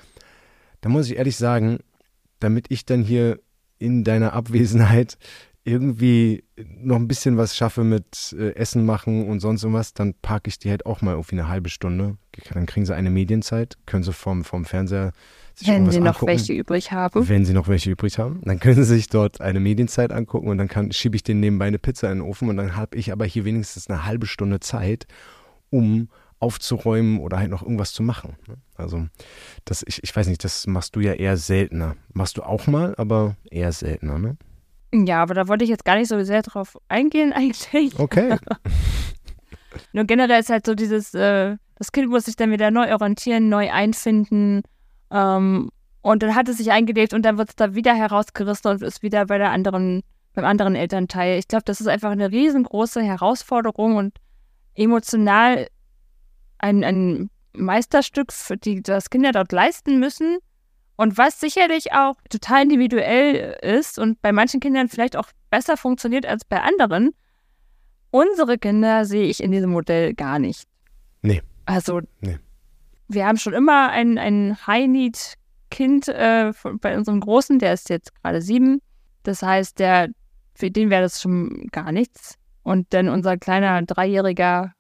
Da 0.82 0.90
muss 0.90 1.10
ich 1.10 1.18
ehrlich 1.18 1.38
sagen, 1.38 1.80
damit 2.40 2.66
ich 2.70 2.86
dann 2.86 3.04
hier 3.04 3.40
in 3.84 4.04
deiner 4.04 4.34
Abwesenheit 4.34 5.18
irgendwie 5.66 6.44
noch 6.58 6.98
ein 6.98 7.08
bisschen 7.08 7.38
was 7.38 7.56
schaffe 7.56 7.84
mit 7.84 8.36
äh, 8.38 8.54
Essen 8.56 8.86
machen 8.86 9.30
und 9.30 9.40
sonst 9.40 9.64
irgendwas, 9.64 9.94
dann 9.94 10.14
parke 10.22 10.50
ich 10.50 10.60
die 10.60 10.70
halt 10.70 10.86
auch 10.86 11.02
mal 11.02 11.12
irgendwie 11.12 11.40
eine 11.40 11.48
halbe 11.48 11.70
Stunde. 11.70 12.18
Dann 12.54 12.66
kriegen 12.66 12.86
sie 12.86 12.96
eine 12.96 13.10
Medienzeit, 13.10 13.78
können 13.86 14.04
sie 14.04 14.12
vom, 14.12 14.44
vom 14.44 14.66
Fernseher 14.66 15.14
sich 15.54 15.68
Wenn 15.68 15.90
sie 15.90 16.02
noch 16.02 16.26
welche 16.26 16.54
übrig 16.54 16.92
haben. 16.92 17.30
Wenn 17.30 17.46
sie 17.46 17.54
noch 17.54 17.68
welche 17.68 17.92
übrig 17.92 18.20
haben, 18.20 18.42
dann 18.44 18.60
können 18.60 18.84
sie 18.84 18.96
sich 18.96 19.08
dort 19.08 19.40
eine 19.40 19.60
Medienzeit 19.60 20.12
angucken 20.12 20.50
und 20.50 20.58
dann 20.58 20.68
kann, 20.68 20.92
schiebe 20.92 21.16
ich 21.16 21.24
denen 21.24 21.40
nebenbei 21.40 21.68
eine 21.68 21.80
Pizza 21.80 22.12
in 22.12 22.20
den 22.20 22.28
Ofen 22.28 22.50
und 22.50 22.58
dann 22.58 22.76
habe 22.76 22.98
ich 22.98 23.12
aber 23.12 23.26
hier 23.26 23.46
wenigstens 23.46 23.90
eine 23.90 24.06
halbe 24.06 24.26
Stunde 24.26 24.60
Zeit, 24.60 25.08
um 25.70 26.10
aufzuräumen 26.44 27.20
oder 27.20 27.40
halt 27.40 27.50
noch 27.50 27.62
irgendwas 27.62 27.94
zu 27.94 28.04
machen. 28.04 28.36
Ne? 28.48 28.58
Also 28.76 29.08
das, 29.64 29.82
ich, 29.88 30.04
ich 30.04 30.14
weiß 30.14 30.28
nicht, 30.28 30.44
das 30.44 30.68
machst 30.68 30.94
du 30.98 31.00
ja 31.00 31.14
eher 31.14 31.38
seltener. 31.38 31.96
Machst 32.12 32.38
du 32.38 32.44
auch 32.44 32.68
mal, 32.68 32.94
aber 32.98 33.38
eher 33.50 33.72
seltener, 33.72 34.20
ne? 34.20 34.36
Ja, 34.94 35.22
aber 35.22 35.34
da 35.34 35.48
wollte 35.48 35.64
ich 35.64 35.70
jetzt 35.70 35.86
gar 35.86 35.96
nicht 35.96 36.10
so 36.10 36.22
sehr 36.26 36.42
drauf 36.42 36.78
eingehen 36.90 37.32
eigentlich. 37.36 37.98
Okay. 37.98 38.38
Nur 39.94 40.04
generell 40.04 40.42
ist 40.42 40.50
halt 40.50 40.66
so 40.66 40.76
dieses, 40.76 41.14
äh, 41.14 41.56
das 41.78 41.94
Kind 41.94 42.10
muss 42.10 42.26
sich 42.26 42.36
dann 42.36 42.52
wieder 42.52 42.72
neu 42.72 42.92
orientieren, 42.92 43.48
neu 43.48 43.72
einfinden. 43.72 44.64
Ähm, 45.10 45.70
und 46.02 46.24
dann 46.24 46.36
hat 46.36 46.50
es 46.50 46.58
sich 46.58 46.72
eingelebt 46.72 47.14
und 47.14 47.24
dann 47.24 47.38
wird 47.38 47.50
es 47.50 47.56
da 47.56 47.74
wieder 47.74 47.96
herausgerissen 47.96 48.70
und 48.70 48.82
ist 48.82 49.02
wieder 49.02 49.26
bei 49.28 49.38
der 49.38 49.52
anderen, 49.52 50.04
beim 50.34 50.44
anderen 50.44 50.76
Elternteil. 50.76 51.40
Ich 51.40 51.48
glaube, 51.48 51.64
das 51.64 51.80
ist 51.80 51.88
einfach 51.88 52.12
eine 52.12 52.32
riesengroße 52.32 53.02
Herausforderung 53.02 53.96
und 53.96 54.14
emotional 54.76 55.68
ein, 56.64 56.84
ein 56.84 57.30
Meisterstück, 57.54 58.32
für 58.32 58.58
die 58.58 58.82
das 58.82 59.10
Kinder 59.10 59.32
dort 59.34 59.52
leisten 59.52 60.00
müssen. 60.00 60.38
Und 60.96 61.18
was 61.18 61.40
sicherlich 61.40 61.92
auch 61.92 62.16
total 62.30 62.64
individuell 62.64 63.58
ist 63.62 64.00
und 64.00 64.22
bei 64.22 64.32
manchen 64.32 64.60
Kindern 64.60 64.88
vielleicht 64.88 65.18
auch 65.18 65.28
besser 65.50 65.76
funktioniert 65.76 66.26
als 66.26 66.46
bei 66.46 66.62
anderen. 66.62 67.12
Unsere 68.12 68.58
Kinder 68.58 69.06
sehe 69.06 69.26
ich 69.26 69.42
in 69.44 69.52
diesem 69.52 69.72
Modell 69.72 70.14
gar 70.14 70.40
nicht. 70.40 70.68
Nee. 71.22 71.42
Also, 71.66 72.02
Nee. 72.22 72.38
wir 73.08 73.26
haben 73.26 73.38
schon 73.38 73.54
immer 73.54 73.90
ein, 73.90 74.18
ein 74.18 74.56
High-Need-Kind 74.68 76.08
äh, 76.10 76.54
bei 76.80 76.96
unserem 76.96 77.20
Großen, 77.20 77.58
der 77.60 77.74
ist 77.74 77.90
jetzt 77.90 78.14
gerade 78.22 78.42
sieben. 78.42 78.80
Das 79.24 79.42
heißt, 79.42 79.80
der, 79.80 80.10
für 80.54 80.70
den 80.70 80.90
wäre 80.90 81.02
das 81.02 81.22
schon 81.22 81.68
gar 81.72 81.92
nichts. 81.92 82.36
Und 82.62 82.94
dann 82.94 83.10
unser 83.10 83.38
kleiner 83.38 83.82
dreijähriger 83.82 84.74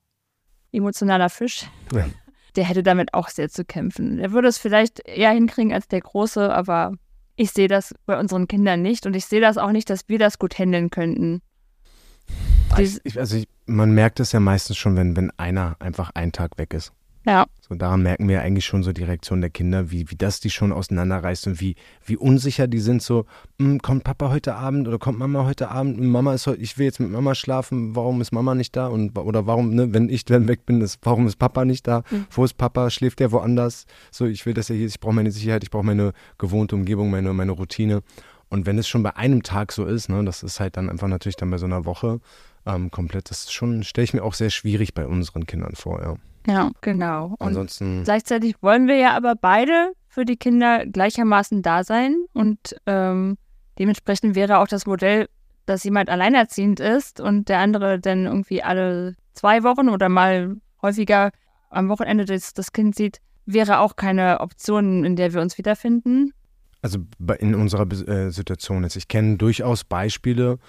emotionaler 0.74 1.30
Fisch, 1.30 1.68
Ja. 1.94 2.06
der 2.56 2.64
hätte 2.66 2.84
damit 2.84 3.14
auch 3.14 3.30
sehr 3.30 3.50
zu 3.50 3.64
kämpfen. 3.66 4.18
Der 4.18 4.32
würde 4.32 4.48
es 4.48 4.58
vielleicht 4.58 5.00
eher 5.08 5.32
hinkriegen 5.32 5.74
als 5.74 5.88
der 5.88 6.02
Große, 6.02 6.54
aber 6.54 6.94
ich 7.36 7.52
sehe 7.52 7.68
das 7.68 7.94
bei 8.06 8.20
unseren 8.20 8.48
Kindern 8.48 8.82
nicht 8.82 9.06
und 9.06 9.16
ich 9.16 9.26
sehe 9.26 9.42
das 9.42 9.58
auch 9.58 9.72
nicht, 9.72 9.90
dass 9.90 10.08
wir 10.10 10.20
das 10.20 10.38
gut 10.40 10.58
handeln 10.60 10.90
könnten. 10.90 11.42
Dies- 12.78 13.02
Ich, 13.04 13.20
also 13.20 13.38
ich, 13.38 13.48
man 13.66 13.92
merkt 13.92 14.20
es 14.20 14.32
ja 14.32 14.40
meistens 14.40 14.78
schon, 14.78 14.96
wenn, 14.96 15.16
wenn 15.16 15.32
einer 15.38 15.76
einfach 15.80 16.12
einen 16.16 16.32
Tag 16.32 16.58
weg 16.58 16.74
ist. 16.74 16.92
Ja, 17.26 17.46
So 17.62 17.76
daran 17.76 18.04
merken 18.04 18.28
wir 18.28 18.42
eigentlich 18.42 18.66
schon 18.66 18.84
so 18.84 18.92
die 18.92 19.04
Reaktion 19.04 19.40
der 19.40 19.50
Kinder, 19.50 19.90
wie, 19.92 20.10
wie 20.12 20.16
das 20.18 20.42
die 20.42 20.50
schon 20.50 20.74
auseinanderreißt 20.74 21.48
und 21.48 21.62
wie, 21.62 21.76
wie 22.06 22.18
unsicher 22.18 22.68
die 22.68 22.80
sind. 22.80 23.02
So, 23.02 23.26
"Hm, 23.60 23.80
kommt 23.82 24.04
Papa 24.04 24.30
heute 24.30 24.56
Abend 24.56 24.88
oder 24.90 25.00
kommt 25.00 25.20
Mama 25.20 25.46
heute 25.46 25.70
Abend? 25.70 26.02
Mama 26.02 26.34
ist 26.34 26.48
heute, 26.48 26.60
ich 26.62 26.78
will 26.78 26.86
jetzt 26.86 27.00
mit 27.00 27.10
Mama 27.10 27.34
schlafen. 27.34 27.96
Warum 27.96 28.20
ist 28.20 28.34
Mama 28.34 28.56
nicht 28.56 28.76
da? 28.76 28.88
Und 28.88 29.18
oder 29.18 29.48
warum, 29.48 29.74
ne, 29.74 29.94
wenn 29.94 30.10
ich 30.10 30.26
dann 30.26 30.50
weg 30.50 30.66
bin, 30.66 30.82
ist, 30.82 31.00
warum 31.04 31.26
ist 31.26 31.38
Papa 31.38 31.64
nicht 31.64 31.88
da? 31.88 32.04
Mhm. 32.12 32.26
Wo 32.30 32.44
ist 32.44 32.56
Papa? 32.58 32.90
Schläft 32.90 33.22
der 33.22 33.32
woanders? 33.32 33.86
So, 34.12 34.26
ich 34.26 34.46
will, 34.46 34.54
dass 34.54 34.70
er 34.70 34.76
hier 34.76 34.86
ist. 34.88 34.96
Ich 34.96 35.00
brauche 35.00 35.16
meine 35.16 35.32
Sicherheit. 35.32 35.64
Ich 35.64 35.72
brauche 35.72 35.86
meine 35.86 36.12
gewohnte 36.38 36.76
Umgebung, 36.76 37.10
meine, 37.10 37.32
meine 37.34 37.54
Routine. 37.54 38.02
Und 38.50 38.66
wenn 38.66 38.78
es 38.78 38.88
schon 38.90 39.02
bei 39.02 39.16
einem 39.16 39.42
Tag 39.44 39.72
so 39.72 39.86
ist, 39.86 40.10
ne, 40.10 40.24
das 40.26 40.44
ist 40.44 40.60
halt 40.60 40.76
dann 40.76 40.90
einfach 40.90 41.08
natürlich 41.08 41.38
dann 41.38 41.50
bei 41.50 41.58
so 41.58 41.66
einer 41.66 41.86
Woche 41.86 42.20
ähm, 42.66 42.92
komplett, 42.92 43.30
das 43.30 43.46
ist 43.46 43.54
schon, 43.54 43.84
stelle 43.84 44.04
ich 44.04 44.14
mir 44.14 44.24
auch 44.24 44.34
sehr 44.34 44.50
schwierig 44.50 44.94
bei 44.94 45.08
unseren 45.08 45.46
Kindern 45.48 45.76
vor, 45.76 46.02
ja. 46.02 46.16
Ja, 46.48 46.72
genau. 46.82 47.36
Und 47.40 47.48
Ansonsten. 47.48 48.04
Gleichzeitig 48.04 48.56
wollen 48.62 48.88
wir 48.88 48.98
ja 48.98 49.16
aber 49.16 49.36
beide 49.36 49.94
für 50.08 50.26
die 50.26 50.38
Kinder 50.38 50.86
gleichermaßen 50.86 51.62
da 51.62 51.84
sein 51.84 52.16
und 52.34 52.76
ähm, 52.86 53.38
dementsprechend 53.80 54.36
wäre 54.36 54.60
auch 54.60 54.68
das 54.68 54.86
Modell, 54.86 55.28
dass 55.66 55.84
jemand 55.84 56.10
alleinerziehend 56.10 56.80
ist 56.80 57.20
und 57.20 57.50
der 57.50 57.60
andere 57.60 58.00
dann 58.00 58.26
irgendwie 58.26 58.62
alle 58.62 59.16
zwei 59.34 59.64
Wochen 59.64 59.90
oder 59.90 60.10
mal 60.10 60.58
häufiger 60.82 61.32
am 61.70 61.90
Wochenende 61.90 62.26
das, 62.26 62.54
das 62.54 62.72
Kind 62.74 62.96
sieht, 62.96 63.20
wäre 63.46 63.80
auch 63.80 63.96
keine 63.96 64.40
Option, 64.40 65.04
in 65.04 65.16
der 65.16 65.34
wir 65.34 65.42
uns 65.42 65.58
wiederfinden. 65.58 66.34
Also 66.82 67.00
in 67.40 67.56
unserer 67.56 67.90
äh, 67.92 68.30
Situation 68.30 68.84
jetzt. 68.84 68.98
Ich 68.98 69.08
kenne 69.08 69.38
durchaus 69.38 69.84
Beispiele, 69.84 70.60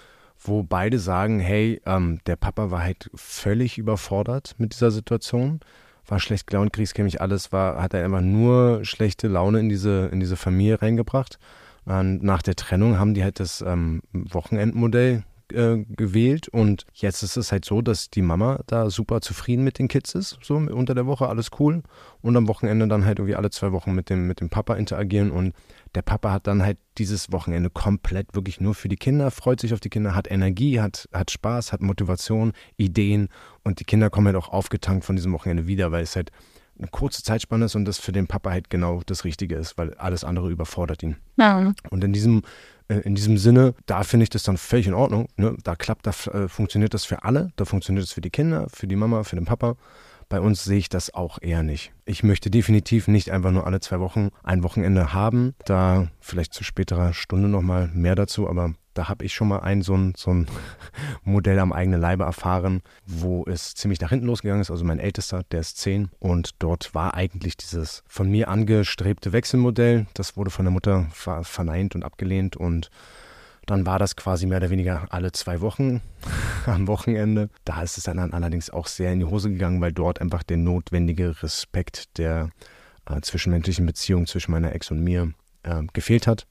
wo 0.44 0.62
beide 0.62 0.98
sagen, 0.98 1.40
hey, 1.40 1.80
ähm, 1.86 2.20
der 2.26 2.36
Papa 2.36 2.70
war 2.70 2.82
halt 2.82 3.10
völlig 3.14 3.78
überfordert 3.78 4.54
mit 4.58 4.74
dieser 4.74 4.90
Situation, 4.90 5.60
war 6.06 6.20
schlecht 6.20 6.46
gelaunt, 6.46 6.72
kriegskämmig, 6.72 7.20
alles 7.20 7.50
war, 7.50 7.82
hat 7.82 7.94
er 7.94 8.04
einfach 8.04 8.20
nur 8.20 8.84
schlechte 8.84 9.26
Laune 9.26 9.60
in 9.60 9.68
diese, 9.68 10.06
in 10.12 10.20
diese 10.20 10.36
Familie 10.36 10.82
reingebracht. 10.82 11.38
Und 11.86 12.22
nach 12.22 12.42
der 12.42 12.56
Trennung 12.56 12.98
haben 12.98 13.14
die 13.14 13.22
halt 13.22 13.40
das 13.40 13.62
ähm, 13.62 14.02
Wochenendmodell 14.12 15.24
äh, 15.52 15.84
gewählt. 15.88 16.48
Und 16.48 16.86
jetzt 16.94 17.22
ist 17.22 17.36
es 17.36 17.52
halt 17.52 17.64
so, 17.64 17.82
dass 17.82 18.10
die 18.10 18.22
Mama 18.22 18.60
da 18.66 18.90
super 18.90 19.20
zufrieden 19.20 19.64
mit 19.64 19.78
den 19.78 19.88
Kids 19.88 20.14
ist, 20.14 20.38
so 20.42 20.56
unter 20.56 20.94
der 20.94 21.06
Woche 21.06 21.28
alles 21.28 21.50
cool. 21.58 21.82
Und 22.22 22.36
am 22.36 22.48
Wochenende 22.48 22.88
dann 22.88 23.04
halt 23.04 23.18
irgendwie 23.18 23.36
alle 23.36 23.50
zwei 23.50 23.72
Wochen 23.72 23.94
mit 23.94 24.10
dem, 24.10 24.26
mit 24.26 24.40
dem 24.40 24.48
Papa 24.48 24.74
interagieren. 24.74 25.30
Und 25.30 25.54
der 25.94 26.02
Papa 26.02 26.32
hat 26.32 26.46
dann 26.46 26.62
halt 26.62 26.78
dieses 26.98 27.32
Wochenende 27.32 27.70
komplett 27.70 28.34
wirklich 28.34 28.60
nur 28.60 28.74
für 28.74 28.88
die 28.88 28.96
Kinder, 28.96 29.30
freut 29.30 29.60
sich 29.60 29.72
auf 29.72 29.80
die 29.80 29.90
Kinder, 29.90 30.14
hat 30.14 30.30
Energie, 30.30 30.80
hat, 30.80 31.08
hat 31.12 31.30
Spaß, 31.30 31.72
hat 31.72 31.82
Motivation, 31.82 32.52
Ideen 32.76 33.28
und 33.62 33.80
die 33.80 33.84
Kinder 33.84 34.10
kommen 34.10 34.26
halt 34.26 34.36
auch 34.36 34.48
aufgetankt 34.48 35.04
von 35.04 35.16
diesem 35.16 35.32
Wochenende 35.32 35.66
wieder, 35.66 35.92
weil 35.92 36.02
es 36.02 36.16
halt 36.16 36.30
eine 36.78 36.88
kurze 36.88 37.22
Zeitspanne 37.22 37.66
ist 37.66 37.76
und 37.76 37.84
das 37.84 37.98
für 37.98 38.12
den 38.12 38.26
Papa 38.26 38.50
halt 38.50 38.68
genau 38.68 39.00
das 39.06 39.24
Richtige 39.24 39.54
ist, 39.54 39.78
weil 39.78 39.94
alles 39.94 40.24
andere 40.24 40.50
überfordert 40.50 41.02
ihn. 41.02 41.16
Ja, 41.36 41.72
Und 41.90 42.02
in 42.02 42.12
diesem, 42.12 42.42
äh, 42.88 42.96
in 42.96 43.14
diesem 43.14 43.38
Sinne, 43.38 43.74
da 43.86 44.02
finde 44.02 44.24
ich 44.24 44.30
das 44.30 44.42
dann 44.42 44.56
völlig 44.56 44.86
in 44.88 44.94
Ordnung. 44.94 45.28
Ne? 45.36 45.56
Da 45.62 45.76
klappt, 45.76 46.06
da 46.06 46.10
äh, 46.32 46.48
funktioniert 46.48 46.92
das 46.92 47.04
für 47.04 47.22
alle. 47.22 47.52
Da 47.56 47.64
funktioniert 47.64 48.04
das 48.04 48.12
für 48.12 48.20
die 48.20 48.30
Kinder, 48.30 48.66
für 48.72 48.88
die 48.88 48.96
Mama, 48.96 49.22
für 49.22 49.36
den 49.36 49.44
Papa. 49.44 49.76
Bei 50.28 50.40
uns 50.40 50.64
sehe 50.64 50.78
ich 50.78 50.88
das 50.88 51.14
auch 51.14 51.38
eher 51.40 51.62
nicht. 51.62 51.92
Ich 52.04 52.22
möchte 52.22 52.50
definitiv 52.50 53.08
nicht 53.08 53.30
einfach 53.30 53.50
nur 53.50 53.66
alle 53.66 53.80
zwei 53.80 54.00
Wochen 54.00 54.30
ein 54.42 54.62
Wochenende 54.62 55.12
haben. 55.12 55.54
Da 55.64 56.08
vielleicht 56.20 56.54
zu 56.54 56.64
späterer 56.64 57.12
Stunde 57.12 57.48
nochmal 57.48 57.88
mehr 57.94 58.14
dazu, 58.14 58.48
aber 58.48 58.74
da 58.94 59.08
habe 59.08 59.24
ich 59.24 59.34
schon 59.34 59.48
mal 59.48 59.58
ein 59.58 59.82
so 59.82 59.96
ein, 59.96 60.14
so 60.16 60.32
ein 60.32 60.46
Modell 61.24 61.58
am 61.58 61.72
eigenen 61.72 62.00
Leibe 62.00 62.24
erfahren, 62.24 62.82
wo 63.06 63.44
es 63.46 63.74
ziemlich 63.74 64.00
nach 64.00 64.10
hinten 64.10 64.26
losgegangen 64.26 64.62
ist. 64.62 64.70
Also 64.70 64.84
mein 64.84 65.00
Ältester, 65.00 65.42
der 65.50 65.60
ist 65.60 65.78
zehn 65.78 66.10
und 66.20 66.50
dort 66.60 66.94
war 66.94 67.14
eigentlich 67.14 67.56
dieses 67.56 68.02
von 68.06 68.30
mir 68.30 68.48
angestrebte 68.48 69.32
Wechselmodell. 69.32 70.06
Das 70.14 70.36
wurde 70.36 70.50
von 70.50 70.64
der 70.64 70.72
Mutter 70.72 71.06
ver 71.12 71.44
verneint 71.44 71.94
und 71.94 72.04
abgelehnt 72.04 72.56
und 72.56 72.90
dann 73.66 73.87
war 73.87 73.99
das 73.99 74.16
quasi 74.16 74.47
mehr 74.47 74.59
oder 74.59 74.71
weniger 74.71 75.06
alle 75.11 75.33
zwei 75.33 75.61
Wochen 75.61 76.00
am 76.66 76.87
Wochenende. 76.88 77.49
Da 77.64 77.83
ist 77.83 77.99
es 77.99 78.04
dann 78.04 78.18
allerdings 78.18 78.71
auch 78.71 78.87
sehr 78.87 79.12
in 79.12 79.21
die 79.21 79.26
Hose 79.26 79.50
gegangen, 79.50 79.80
weil 79.80 79.92
dort 79.92 80.21
einfach 80.21 80.42
der 80.42 80.56
notwendige 80.56 81.42
Respekt 81.42 82.18
der 82.18 82.50
äh, 83.06 83.21
zwischenmenschlichen 83.21 83.87
Beziehung 83.87 84.26
zwischen 84.26 84.52
meiner 84.52 84.75
Ex 84.75 84.90
und 84.90 85.02
mir 85.02 85.33
äh, 85.62 85.83
gefehlt 85.92 86.26
hat 86.26 86.47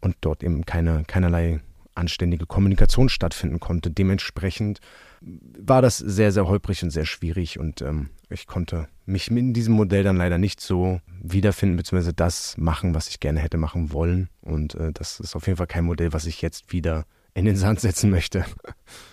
und 0.00 0.16
dort 0.20 0.42
eben 0.42 0.64
keine, 0.64 1.04
keinerlei 1.04 1.60
anständige 1.94 2.46
Kommunikation 2.46 3.08
stattfinden 3.08 3.58
konnte. 3.58 3.90
Dementsprechend 3.90 4.80
war 5.20 5.82
das 5.82 5.98
sehr, 5.98 6.30
sehr 6.30 6.46
holprig 6.46 6.82
und 6.82 6.90
sehr 6.90 7.06
schwierig 7.06 7.58
und 7.58 7.80
ähm, 7.82 8.10
ich 8.28 8.46
konnte 8.46 8.88
mich 9.04 9.30
in 9.30 9.52
diesem 9.52 9.74
Modell 9.74 10.02
dann 10.02 10.16
leider 10.16 10.38
nicht 10.38 10.60
so 10.60 11.00
wiederfinden, 11.22 11.76
beziehungsweise 11.76 12.12
das 12.12 12.56
machen, 12.56 12.94
was 12.94 13.08
ich 13.08 13.20
gerne 13.20 13.40
hätte 13.40 13.56
machen 13.56 13.92
wollen. 13.92 14.28
Und 14.40 14.74
äh, 14.74 14.92
das 14.92 15.20
ist 15.20 15.36
auf 15.36 15.46
jeden 15.46 15.56
Fall 15.56 15.66
kein 15.66 15.84
Modell, 15.84 16.12
was 16.12 16.26
ich 16.26 16.42
jetzt 16.42 16.72
wieder 16.72 17.04
in 17.34 17.44
den 17.44 17.56
Sand 17.56 17.80
setzen 17.80 18.10
möchte. 18.10 18.44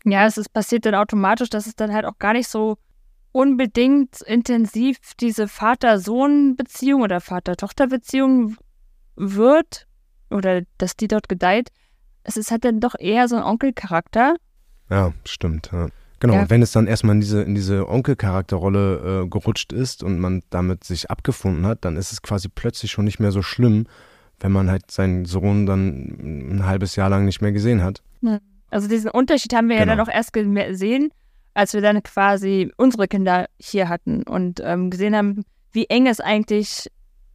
Ja, 0.06 0.26
es 0.26 0.38
ist 0.38 0.54
passiert 0.54 0.86
dann 0.86 0.96
automatisch, 0.96 1.50
dass 1.50 1.68
es 1.68 1.76
dann 1.76 1.94
halt 1.94 2.06
auch 2.06 2.18
gar 2.20 2.34
nicht 2.34 2.48
so 2.48 2.78
unbedingt 3.32 4.22
intensiv 4.22 4.98
diese 5.20 5.48
Vater-Sohn-Beziehung 5.48 7.02
oder 7.02 7.20
Vater-Tochter-Beziehung 7.20 8.56
wird 9.16 9.88
oder 10.30 10.62
dass 10.78 10.96
die 10.96 11.08
dort 11.08 11.30
gedeiht. 11.30 11.70
Es 12.24 12.38
ist 12.38 12.52
halt 12.52 12.64
dann 12.64 12.80
doch 12.80 12.96
eher 12.98 13.28
so 13.28 13.36
ein 13.36 13.44
Onkelcharakter. 13.44 14.36
Ja, 14.90 15.14
stimmt. 15.26 15.70
Ja. 15.74 15.90
Genau, 16.24 16.36
Ja. 16.36 16.42
und 16.44 16.50
wenn 16.50 16.62
es 16.62 16.72
dann 16.72 16.88
erstmal 16.88 17.16
in 17.16 17.20
diese, 17.22 17.42
in 17.42 17.54
diese 17.54 17.90
Onkel-Charakterrolle 17.90 19.24
äh, 19.26 19.28
gerutscht 19.28 19.74
ist 19.74 20.04
und 20.04 20.20
man 20.20 20.42
damit 20.52 20.86
sich 20.86 21.12
abgefunden 21.12 21.66
hat, 21.66 21.84
dann 21.84 21.98
ist 21.98 22.14
es 22.14 22.22
quasi 22.22 22.48
plötzlich 22.48 22.92
schon 22.92 23.04
nicht 23.04 23.20
mehr 23.20 23.34
so 23.34 23.42
schlimm, 23.42 23.88
wenn 24.40 24.54
man 24.54 24.72
halt 24.72 24.90
seinen 24.90 25.26
Sohn 25.26 25.66
dann 25.66 26.56
ein 26.56 26.66
halbes 26.66 26.96
Jahr 26.96 27.10
lang 27.10 27.26
nicht 27.26 27.42
mehr 27.42 27.52
gesehen 27.52 27.84
hat. 27.84 28.02
Also 28.70 28.88
diesen 28.88 29.12
Unterschied 29.12 29.54
haben 29.54 29.68
wir 29.68 29.76
ja 29.76 29.84
Genau. 29.84 29.98
dann 29.98 30.08
auch 30.08 30.12
erst 30.14 30.32
gesehen, 30.32 31.12
als 31.56 31.74
wir 31.74 31.82
dann 31.82 32.02
quasi 32.04 32.72
unsere 32.78 33.10
Kinder 33.10 33.48
hier 33.60 33.90
hatten 33.90 34.24
und 34.24 34.62
ähm, 34.64 34.90
gesehen 34.92 35.18
haben, 35.18 35.44
wie 35.74 35.88
eng 35.90 36.08
es 36.08 36.22
eigentlich 36.22 36.90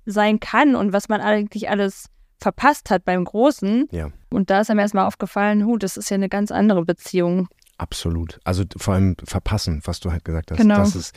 sein 0.07 0.41
kann 0.41 0.75
und 0.75 0.95
was 0.95 1.11
man 1.11 1.21
eigentlich 1.21 1.69
alles 1.69 2.07
verpasst 2.41 2.89
hat 2.89 3.05
beim 3.05 3.25
Großen. 3.25 3.87
Ja. 3.91 4.09
Und 4.31 4.49
da 4.49 4.63
ist 4.63 4.71
einem 4.71 4.81
erstmal 4.81 5.07
aufgefallen, 5.07 5.67
hu, 5.67 5.77
das 5.77 5.99
ist 5.99 6.09
ja 6.11 6.15
eine 6.15 6.31
ganz 6.31 6.51
andere 6.51 6.85
Beziehung. 6.87 7.49
Absolut. 7.79 8.41
Also 8.45 8.65
vor 8.77 8.95
allem 8.95 9.17
verpassen, 9.25 9.81
was 9.85 10.01
du 10.01 10.11
halt 10.11 10.25
gesagt 10.25 10.51
hast. 10.51 10.59
Genau. 10.59 10.79
Das 10.79 10.97
ist, 10.97 11.15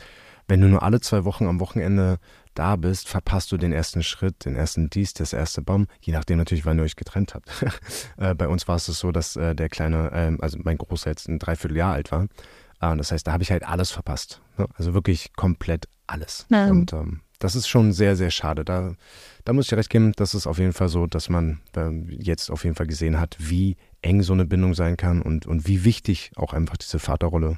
wenn 0.48 0.60
du 0.60 0.68
nur 0.68 0.82
alle 0.82 1.00
zwei 1.00 1.24
Wochen 1.24 1.46
am 1.46 1.60
Wochenende 1.60 2.18
da 2.54 2.76
bist, 2.76 3.08
verpasst 3.08 3.50
du 3.52 3.56
den 3.56 3.72
ersten 3.72 4.02
Schritt, 4.02 4.44
den 4.44 4.54
ersten 4.54 4.90
Dies, 4.90 5.12
das 5.14 5.32
erste 5.32 5.62
Baum, 5.62 5.86
je 6.00 6.12
nachdem 6.12 6.38
natürlich, 6.38 6.64
wann 6.64 6.78
ihr 6.78 6.84
euch 6.84 6.96
getrennt 6.96 7.34
habt. 7.34 7.50
äh, 8.16 8.34
bei 8.34 8.48
uns 8.48 8.68
war 8.68 8.76
es 8.76 8.86
so, 8.86 9.12
dass 9.12 9.36
äh, 9.36 9.54
der 9.54 9.68
kleine, 9.68 10.10
ähm, 10.14 10.38
also 10.40 10.58
mein 10.62 10.78
Großer 10.78 11.10
jetzt 11.10 11.28
ein 11.28 11.38
Dreivierteljahr 11.38 11.92
alt 11.92 12.12
war. 12.12 12.28
Und 12.80 12.98
das 12.98 13.12
heißt, 13.12 13.26
da 13.26 13.32
habe 13.32 13.44
ich 13.44 13.52
halt 13.52 13.64
alles 13.64 13.92
verpasst. 13.92 14.42
Ne? 14.58 14.66
Also 14.74 14.92
wirklich 14.92 15.34
komplett 15.34 15.86
alles. 16.08 16.46
Ja. 16.50 16.66
Und 16.66 16.92
ähm, 16.92 17.20
das 17.38 17.54
ist 17.54 17.68
schon 17.68 17.92
sehr, 17.92 18.16
sehr 18.16 18.30
schade. 18.30 18.64
Da, 18.64 18.94
da 19.44 19.52
muss 19.52 19.66
ich 19.66 19.74
recht 19.74 19.90
geben, 19.90 20.12
das 20.16 20.34
ist 20.34 20.46
auf 20.46 20.58
jeden 20.58 20.72
Fall 20.72 20.88
so, 20.88 21.06
dass 21.06 21.28
man 21.28 21.60
ähm, 21.76 22.08
jetzt 22.08 22.50
auf 22.50 22.64
jeden 22.64 22.76
Fall 22.76 22.86
gesehen 22.86 23.20
hat, 23.20 23.36
wie 23.38 23.76
eng 24.02 24.22
so 24.22 24.32
eine 24.32 24.44
Bindung 24.44 24.74
sein 24.74 24.96
kann 24.96 25.22
und, 25.22 25.46
und 25.46 25.66
wie 25.66 25.84
wichtig 25.84 26.32
auch 26.36 26.52
einfach 26.52 26.76
diese 26.76 26.98
Vaterrolle 26.98 27.56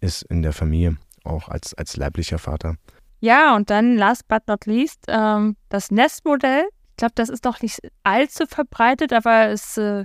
ist 0.00 0.22
in 0.22 0.42
der 0.42 0.52
Familie, 0.52 0.96
auch 1.24 1.48
als, 1.48 1.74
als 1.74 1.96
leiblicher 1.96 2.38
Vater. 2.38 2.76
Ja, 3.20 3.54
und 3.54 3.70
dann 3.70 3.96
last 3.96 4.26
but 4.26 4.42
not 4.48 4.66
least 4.66 5.04
ähm, 5.06 5.56
das 5.68 5.90
Nestmodell. 5.90 6.64
Ich 6.90 6.96
glaube, 6.96 7.12
das 7.14 7.28
ist 7.28 7.46
doch 7.46 7.62
nicht 7.62 7.78
allzu 8.02 8.46
verbreitet, 8.46 9.12
aber 9.12 9.48
es, 9.48 9.76
äh, 9.76 10.04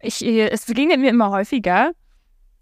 ich, 0.00 0.22
es 0.22 0.64
begegnet 0.64 0.98
mir 1.00 1.10
immer 1.10 1.30
häufiger. 1.30 1.92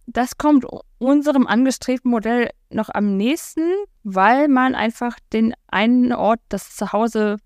das 0.07 0.37
kommt 0.37 0.67
unserem 0.99 1.47
angestrebten 1.47 2.11
Modell 2.11 2.51
noch 2.71 2.89
am 2.93 3.17
nächsten, 3.17 3.63
weil 4.03 4.49
man 4.49 4.75
einfach 4.75 5.19
den 5.33 5.55
einen 5.69 6.13
Ort, 6.13 6.41
das 6.49 6.75
Zuhause, 6.77 7.37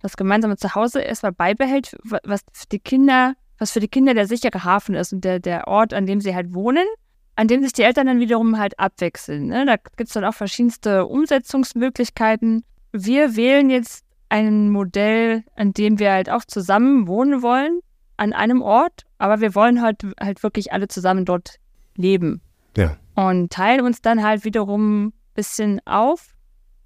das 0.00 0.16
gemeinsame 0.16 0.56
Zuhause 0.56 1.00
erstmal 1.00 1.32
beibehält, 1.32 1.96
was 2.02 2.42
die 2.70 2.78
Kinder, 2.78 3.34
was 3.58 3.72
für 3.72 3.80
die 3.80 3.88
Kinder 3.88 4.14
der 4.14 4.26
sichere 4.26 4.64
Hafen 4.64 4.94
ist 4.94 5.12
und 5.12 5.24
der, 5.24 5.40
der 5.40 5.68
Ort, 5.68 5.92
an 5.92 6.06
dem 6.06 6.20
sie 6.20 6.34
halt 6.34 6.54
wohnen, 6.54 6.86
an 7.36 7.48
dem 7.48 7.62
sich 7.62 7.72
die 7.72 7.82
Eltern 7.82 8.06
dann 8.06 8.20
wiederum 8.20 8.58
halt 8.58 8.78
abwechseln. 8.78 9.46
Ne? 9.46 9.66
Da 9.66 9.76
gibt 9.76 10.08
es 10.08 10.14
dann 10.14 10.24
auch 10.24 10.34
verschiedenste 10.34 11.06
Umsetzungsmöglichkeiten. 11.06 12.64
Wir 12.92 13.36
wählen 13.36 13.70
jetzt 13.70 14.04
ein 14.28 14.70
Modell, 14.70 15.44
an 15.56 15.72
dem 15.72 15.98
wir 15.98 16.12
halt 16.12 16.30
auch 16.30 16.44
zusammen 16.44 17.06
wohnen 17.06 17.42
wollen, 17.42 17.80
an 18.16 18.32
einem 18.32 18.62
Ort, 18.62 19.04
aber 19.18 19.40
wir 19.40 19.54
wollen 19.54 19.80
halt, 19.80 20.02
halt 20.20 20.42
wirklich 20.42 20.72
alle 20.72 20.88
zusammen 20.88 21.24
dort 21.24 21.56
leben. 21.96 22.40
Ja. 22.76 22.96
Und 23.14 23.52
teilen 23.52 23.84
uns 23.84 24.02
dann 24.02 24.22
halt 24.22 24.44
wiederum 24.44 25.06
ein 25.06 25.12
bisschen 25.34 25.80
auf, 25.86 26.34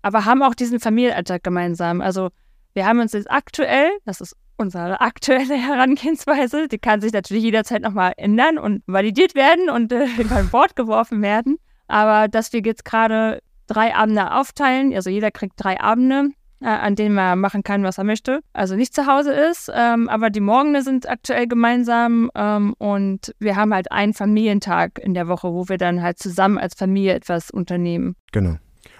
aber 0.02 0.25
haben 0.25 0.43
auch 0.43 0.55
diesen 0.55 0.81
Familienalltag 0.81 1.43
gemeinsam. 1.43 2.00
Also 2.00 2.31
wir 2.75 2.87
haben 2.87 3.00
uns 3.00 3.12
jetzt 3.12 3.31
aktuell, 3.31 3.91
das 4.05 4.21
ist 4.21 4.37
unsere 4.56 5.00
aktuelle 5.00 5.54
Herangehensweise, 5.54 6.68
die 6.68 6.78
kann 6.78 7.00
sich 7.00 7.12
natürlich 7.12 7.44
jederzeit 7.44 7.82
nochmal 7.82 8.12
ändern 8.16 8.59
und 8.59 8.82
validiert 8.87 9.35
werden 9.35 9.71
und 9.71 9.92
äh, 9.92 10.04
in 10.18 10.49
Bord 10.50 10.76
geworfen 10.76 11.23
werden. 11.23 11.59
Aber 11.88 12.28
dass 12.28 12.52
wir 12.52 12.62
jetzt 12.62 12.85
gerade 12.85 13.42
drei 13.66 13.94
Abende 13.94 14.32
aufteilen, 14.32 14.94
also 14.94 15.11
jeder 15.11 15.30
kriegt 15.30 15.54
drei 15.56 15.80
Abende, 15.80 16.30
äh, 16.61 16.66
an 16.66 16.94
denen 16.94 17.14
man 17.14 17.38
machen 17.40 17.62
kann, 17.62 17.82
was 17.82 17.99
er 17.99 18.04
möchte. 18.04 18.40
Also 18.52 18.76
nicht 18.76 18.94
zu 18.94 19.06
Hause 19.06 19.32
ist, 19.32 19.71
ähm, 19.75 20.09
aber 20.09 20.30
die 20.30 20.40
Morgene 20.40 20.82
sind 20.82 21.09
aktuell 21.09 21.47
gemeinsam 21.47 22.30
ähm, 22.35 22.75
und 22.78 23.35
wir 23.38 23.56
haben 23.56 23.75
halt 23.75 23.90
einen 23.90 24.14
Familientag 24.14 24.99
in 24.99 25.14
der 25.14 25.28
Woche, 25.28 25.52
wo 25.52 25.68
wir 25.68 25.78
dann 25.78 26.02
halt 26.02 26.18
zusammen 26.18 26.59
als 26.59 26.75
Familie 26.75 27.14
etwas 27.14 27.50
unternehmen. 27.50 28.14
Genau. 28.32 28.56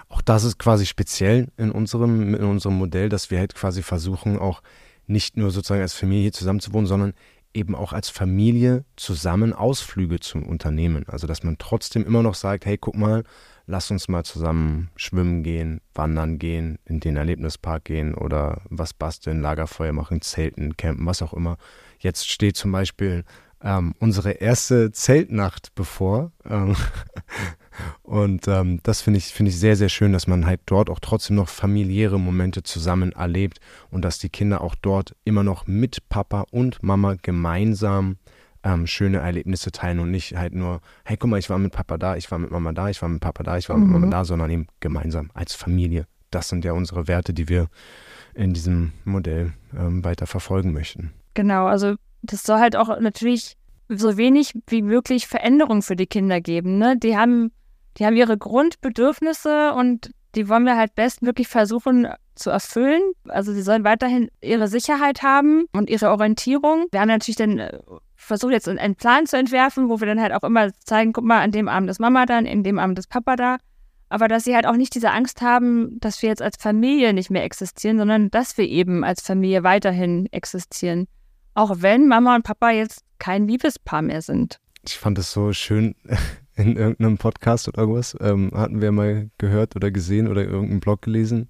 Auch 0.09 0.21
das 0.21 0.43
ist 0.43 0.59
quasi 0.59 0.85
speziell 0.85 1.47
in 1.57 1.71
unserem, 1.71 2.35
in 2.35 2.43
unserem 2.43 2.77
Modell, 2.77 3.09
dass 3.09 3.31
wir 3.31 3.39
halt 3.39 3.55
quasi 3.55 3.81
versuchen, 3.81 4.37
auch 4.37 4.61
nicht 5.13 5.37
nur 5.37 5.51
sozusagen 5.51 5.81
als 5.81 5.93
Familie 5.93 6.33
zusammen 6.33 6.59
zu 6.59 6.73
wohnen, 6.73 6.87
sondern 6.87 7.13
eben 7.53 7.75
auch 7.75 7.93
als 7.93 8.09
Familie 8.09 8.83
zusammen 8.95 9.53
Ausflüge 9.53 10.19
zu 10.19 10.39
unternehmen. 10.39 11.05
Also 11.07 11.27
dass 11.27 11.43
man 11.43 11.57
trotzdem 11.57 12.05
immer 12.05 12.23
noch 12.23 12.35
sagt, 12.35 12.65
hey, 12.65 12.77
guck 12.77 12.95
mal, 12.95 13.23
lass 13.65 13.91
uns 13.91 14.07
mal 14.07 14.23
zusammen 14.23 14.89
schwimmen 14.95 15.43
gehen, 15.43 15.79
wandern 15.93 16.39
gehen, 16.39 16.79
in 16.85 16.99
den 16.99 17.15
Erlebnispark 17.15 17.85
gehen 17.85 18.15
oder 18.15 18.61
was 18.69 18.93
basteln, 18.93 19.41
Lagerfeuer 19.41 19.93
machen, 19.93 20.21
zelten, 20.21 20.75
campen, 20.75 21.05
was 21.05 21.21
auch 21.21 21.33
immer. 21.33 21.57
Jetzt 21.99 22.29
steht 22.29 22.57
zum 22.57 22.71
Beispiel 22.71 23.23
ähm, 23.61 23.93
unsere 23.99 24.31
erste 24.31 24.91
Zeltnacht 24.91 25.73
bevor. 25.75 26.31
Ähm, 26.45 26.75
und 28.03 28.47
ähm, 28.47 28.79
das 28.83 29.01
finde 29.01 29.17
ich, 29.19 29.25
finde 29.25 29.49
ich 29.51 29.59
sehr, 29.59 29.75
sehr 29.75 29.89
schön, 29.89 30.13
dass 30.13 30.27
man 30.27 30.45
halt 30.45 30.61
dort 30.65 30.89
auch 30.89 30.99
trotzdem 30.99 31.35
noch 31.35 31.49
familiäre 31.49 32.19
Momente 32.19 32.63
zusammen 32.63 33.11
erlebt 33.11 33.59
und 33.89 34.03
dass 34.03 34.19
die 34.19 34.29
Kinder 34.29 34.61
auch 34.61 34.75
dort 34.75 35.15
immer 35.23 35.43
noch 35.43 35.67
mit 35.67 36.09
Papa 36.09 36.45
und 36.51 36.83
Mama 36.83 37.15
gemeinsam 37.21 38.17
ähm, 38.63 38.87
schöne 38.87 39.17
Erlebnisse 39.17 39.71
teilen 39.71 39.99
und 39.99 40.11
nicht 40.11 40.35
halt 40.35 40.53
nur, 40.53 40.81
hey, 41.05 41.17
guck 41.17 41.29
mal, 41.29 41.39
ich 41.39 41.49
war 41.49 41.57
mit 41.57 41.73
Papa 41.73 41.97
da, 41.97 42.15
ich 42.15 42.31
war 42.31 42.39
mit 42.39 42.51
Mama 42.51 42.71
da, 42.71 42.89
ich 42.89 43.01
war 43.01 43.09
mit 43.09 43.21
Papa 43.21 43.43
da, 43.43 43.57
ich 43.57 43.69
war 43.69 43.77
mhm. 43.77 43.83
mit 43.83 43.91
Mama 43.91 44.05
mhm. 44.07 44.11
da, 44.11 44.25
sondern 44.25 44.49
eben 44.49 44.67
gemeinsam 44.79 45.29
als 45.33 45.53
Familie. 45.53 46.05
Das 46.31 46.49
sind 46.49 46.65
ja 46.65 46.73
unsere 46.73 47.07
Werte, 47.07 47.33
die 47.33 47.49
wir 47.49 47.67
in 48.33 48.53
diesem 48.53 48.93
Modell 49.03 49.53
ähm, 49.77 50.03
weiter 50.03 50.25
verfolgen 50.25 50.73
möchten. 50.73 51.11
Genau, 51.33 51.65
also 51.65 51.95
das 52.21 52.43
soll 52.43 52.59
halt 52.59 52.75
auch 52.75 52.99
natürlich 52.99 53.57
so 53.89 54.17
wenig 54.17 54.53
wie 54.67 54.81
möglich 54.81 55.27
Veränderung 55.27 55.81
für 55.81 55.95
die 55.95 56.07
Kinder 56.07 56.41
geben. 56.41 56.77
Ne? 56.77 56.97
Die 56.97 57.17
haben, 57.17 57.51
die 57.97 58.05
haben 58.05 58.15
ihre 58.15 58.37
Grundbedürfnisse 58.37 59.73
und 59.73 60.11
die 60.35 60.49
wollen 60.49 60.65
wir 60.65 60.77
halt 60.77 60.95
bestmöglich 60.95 61.47
versuchen 61.47 62.07
zu 62.35 62.49
erfüllen. 62.49 63.01
Also 63.27 63.53
sie 63.53 63.61
sollen 63.61 63.83
weiterhin 63.83 64.29
ihre 64.41 64.67
Sicherheit 64.67 65.21
haben 65.21 65.65
und 65.73 65.89
ihre 65.89 66.09
Orientierung. 66.09 66.87
Wir 66.91 67.01
haben 67.01 67.07
natürlich 67.07 67.35
dann 67.35 67.59
äh, 67.59 67.79
versucht 68.15 68.53
jetzt 68.53 68.67
einen 68.67 68.95
Plan 68.95 69.27
zu 69.27 69.37
entwerfen, 69.37 69.89
wo 69.89 69.99
wir 69.99 70.07
dann 70.07 70.21
halt 70.21 70.33
auch 70.33 70.43
immer 70.43 70.71
zeigen, 70.79 71.13
guck 71.13 71.23
mal, 71.23 71.41
an 71.41 71.51
dem 71.51 71.67
Abend 71.67 71.89
ist 71.89 71.99
Mama 71.99 72.25
da, 72.25 72.39
in 72.39 72.63
dem 72.63 72.79
Abend 72.79 72.97
ist 72.97 73.09
Papa 73.09 73.35
da. 73.35 73.57
Aber 74.09 74.27
dass 74.27 74.43
sie 74.43 74.55
halt 74.55 74.67
auch 74.67 74.75
nicht 74.75 74.95
diese 74.95 75.11
Angst 75.11 75.41
haben, 75.41 75.99
dass 75.99 76.21
wir 76.21 76.29
jetzt 76.29 76.41
als 76.41 76.57
Familie 76.59 77.13
nicht 77.13 77.29
mehr 77.29 77.43
existieren, 77.43 77.97
sondern 77.97 78.29
dass 78.29 78.57
wir 78.57 78.67
eben 78.67 79.03
als 79.03 79.21
Familie 79.21 79.63
weiterhin 79.63 80.27
existieren. 80.31 81.07
Auch 81.55 81.77
wenn 81.79 82.07
Mama 82.07 82.35
und 82.35 82.43
Papa 82.43 82.71
jetzt 82.71 83.01
kein 83.19 83.47
Liebespaar 83.47 84.01
mehr 84.01 84.21
sind. 84.21 84.59
Ich 84.85 84.97
fand 84.97 85.17
es 85.17 85.31
so 85.31 85.53
schön, 85.53 85.95
in 86.55 86.75
irgendeinem 86.75 87.17
Podcast 87.17 87.67
oder 87.67 87.79
irgendwas, 87.79 88.15
ähm, 88.21 88.51
hatten 88.53 88.81
wir 88.81 88.91
mal 88.91 89.29
gehört 89.37 89.75
oder 89.75 89.91
gesehen 89.91 90.27
oder 90.27 90.43
irgendeinen 90.43 90.79
Blog 90.79 91.01
gelesen, 91.01 91.49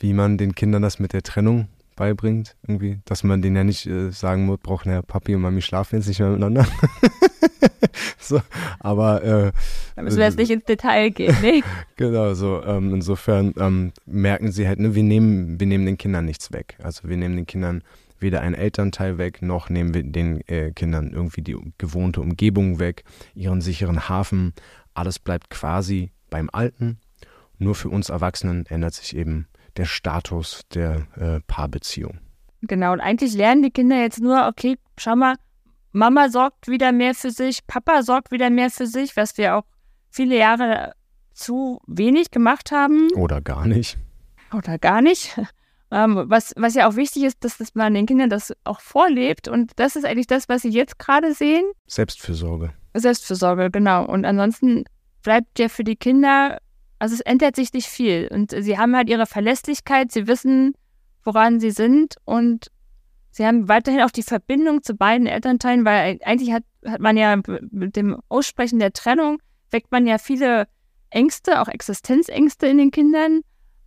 wie 0.00 0.12
man 0.12 0.38
den 0.38 0.54
Kindern 0.54 0.82
das 0.82 0.98
mit 0.98 1.12
der 1.12 1.22
Trennung 1.22 1.68
beibringt, 1.96 2.56
irgendwie, 2.66 3.00
dass 3.04 3.24
man 3.24 3.42
denen 3.42 3.56
ja 3.56 3.64
nicht 3.64 3.86
äh, 3.86 4.10
sagen 4.10 4.46
muss, 4.46 4.58
brauchen 4.62 4.90
ja 4.90 5.02
Papi 5.02 5.34
und 5.34 5.42
Mami 5.42 5.60
schlafen 5.60 5.96
jetzt 5.96 6.06
nicht 6.06 6.20
mehr 6.20 6.28
miteinander. 6.28 6.66
so, 8.18 8.40
aber 8.78 9.22
äh, 9.24 9.52
da 9.96 10.02
müssen 10.02 10.18
wir 10.18 10.26
jetzt 10.26 10.38
nicht 10.38 10.50
ins 10.50 10.64
Detail 10.64 11.10
gehen, 11.10 11.36
ne? 11.42 11.62
genau, 11.96 12.34
so 12.34 12.62
ähm, 12.64 12.94
insofern 12.94 13.52
ähm, 13.58 13.92
merken 14.06 14.52
sie 14.52 14.68
halt, 14.68 14.78
ne, 14.78 14.94
wir 14.94 15.02
nehmen, 15.02 15.58
wir 15.58 15.66
nehmen 15.66 15.86
den 15.86 15.98
Kindern 15.98 16.24
nichts 16.24 16.52
weg. 16.52 16.78
Also 16.82 17.08
wir 17.08 17.16
nehmen 17.16 17.36
den 17.36 17.46
Kindern 17.46 17.82
weder 18.20 18.40
einen 18.40 18.54
Elternteil 18.54 19.18
weg, 19.18 19.42
noch 19.42 19.68
nehmen 19.68 19.94
wir 19.94 20.02
den 20.02 20.40
äh, 20.48 20.72
Kindern 20.72 21.12
irgendwie 21.12 21.42
die 21.42 21.56
gewohnte 21.78 22.20
Umgebung 22.20 22.78
weg, 22.78 23.04
ihren 23.34 23.60
sicheren 23.60 24.08
Hafen. 24.08 24.52
Alles 24.94 25.18
bleibt 25.18 25.50
quasi 25.50 26.10
beim 26.30 26.50
Alten. 26.52 26.98
Nur 27.58 27.74
für 27.74 27.88
uns 27.88 28.08
Erwachsenen 28.08 28.66
ändert 28.66 28.94
sich 28.94 29.16
eben 29.16 29.46
der 29.76 29.84
Status 29.84 30.62
der 30.74 31.06
äh, 31.16 31.40
Paarbeziehung. 31.46 32.18
Genau, 32.62 32.92
und 32.92 33.00
eigentlich 33.00 33.34
lernen 33.34 33.62
die 33.62 33.70
Kinder 33.70 34.00
jetzt 34.00 34.20
nur, 34.20 34.46
okay, 34.48 34.76
schau 34.96 35.14
mal, 35.14 35.36
Mama 35.92 36.28
sorgt 36.28 36.68
wieder 36.68 36.92
mehr 36.92 37.14
für 37.14 37.30
sich, 37.30 37.66
Papa 37.66 38.02
sorgt 38.02 38.30
wieder 38.30 38.50
mehr 38.50 38.70
für 38.70 38.86
sich, 38.86 39.16
was 39.16 39.38
wir 39.38 39.56
auch 39.56 39.64
viele 40.10 40.36
Jahre 40.36 40.92
zu 41.32 41.80
wenig 41.86 42.30
gemacht 42.30 42.72
haben. 42.72 43.08
Oder 43.14 43.40
gar 43.40 43.66
nicht. 43.66 43.98
Oder 44.52 44.78
gar 44.78 45.02
nicht. 45.02 45.38
Ähm, 45.90 46.24
was, 46.26 46.52
was 46.56 46.74
ja 46.74 46.88
auch 46.88 46.96
wichtig 46.96 47.24
ist, 47.24 47.42
dass, 47.44 47.58
dass 47.58 47.74
man 47.74 47.94
den 47.94 48.06
Kindern 48.06 48.30
das 48.30 48.52
auch 48.64 48.80
vorlebt. 48.80 49.48
Und 49.48 49.72
das 49.76 49.96
ist 49.96 50.04
eigentlich 50.04 50.26
das, 50.26 50.48
was 50.48 50.62
sie 50.62 50.68
jetzt 50.68 50.98
gerade 50.98 51.32
sehen. 51.32 51.64
Selbstfürsorge. 51.86 52.72
Selbstfürsorge, 52.94 53.70
genau. 53.70 54.04
Und 54.04 54.24
ansonsten 54.24 54.84
bleibt 55.22 55.58
ja 55.58 55.68
für 55.68 55.84
die 55.84 55.96
Kinder 55.96 56.58
also 56.98 57.14
es 57.14 57.20
ändert 57.20 57.56
sich 57.56 57.72
nicht 57.72 57.86
viel. 57.86 58.28
Und 58.32 58.50
sie 58.50 58.78
haben 58.78 58.96
halt 58.96 59.08
ihre 59.08 59.26
Verlässlichkeit, 59.26 60.12
sie 60.12 60.26
wissen, 60.26 60.74
woran 61.24 61.60
sie 61.60 61.70
sind 61.70 62.16
und 62.24 62.70
sie 63.30 63.46
haben 63.46 63.68
weiterhin 63.68 64.02
auch 64.02 64.10
die 64.10 64.22
Verbindung 64.22 64.82
zu 64.82 64.94
beiden 64.94 65.26
Elternteilen, 65.26 65.84
weil 65.84 66.18
eigentlich 66.24 66.52
hat, 66.52 66.64
hat 66.84 67.00
man 67.00 67.16
ja 67.16 67.36
mit 67.70 67.96
dem 67.96 68.16
Aussprechen 68.28 68.78
der 68.78 68.92
Trennung, 68.92 69.40
weckt 69.70 69.92
man 69.92 70.06
ja 70.06 70.18
viele 70.18 70.66
Ängste, 71.10 71.60
auch 71.60 71.68
Existenzängste 71.68 72.66
in 72.66 72.78
den 72.78 72.90
Kindern 72.90 73.40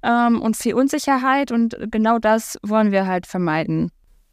ähm, 0.03 0.41
und 0.41 0.57
viel 0.57 0.73
Unsicherheit 0.73 1.51
und 1.51 1.77
genau 1.91 2.19
das 2.19 2.57
wollen 2.63 2.91
wir 2.91 3.07
halt 3.07 3.27
vermeiden. 3.27 3.91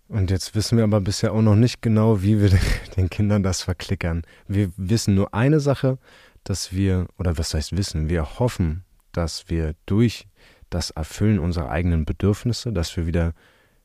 Und 0.08 0.30
jetzt 0.30 0.54
wissen 0.54 0.78
wir 0.78 0.84
aber 0.84 1.00
bisher 1.02 1.32
auch 1.32 1.42
noch 1.42 1.54
nicht 1.54 1.82
genau, 1.82 2.22
wie 2.22 2.40
wir 2.40 2.50
den 2.96 3.10
Kindern 3.10 3.42
das 3.42 3.62
verklickern. 3.62 4.22
Wir 4.46 4.70
wissen 4.76 5.14
nur 5.14 5.34
eine 5.34 5.60
Sache, 5.60 5.98
dass 6.44 6.72
wir, 6.72 7.06
oder 7.18 7.36
was 7.36 7.52
heißt 7.52 7.76
wissen, 7.76 8.08
wir 8.08 8.38
hoffen, 8.38 8.84
dass 9.12 9.48
wir 9.48 9.74
durch 9.84 10.26
das 10.70 10.90
Erfüllen 10.90 11.38
unserer 11.38 11.70
eigenen 11.70 12.04
Bedürfnisse, 12.04 12.72
dass 12.72 12.96
wir 12.96 13.06
wieder 13.06 13.32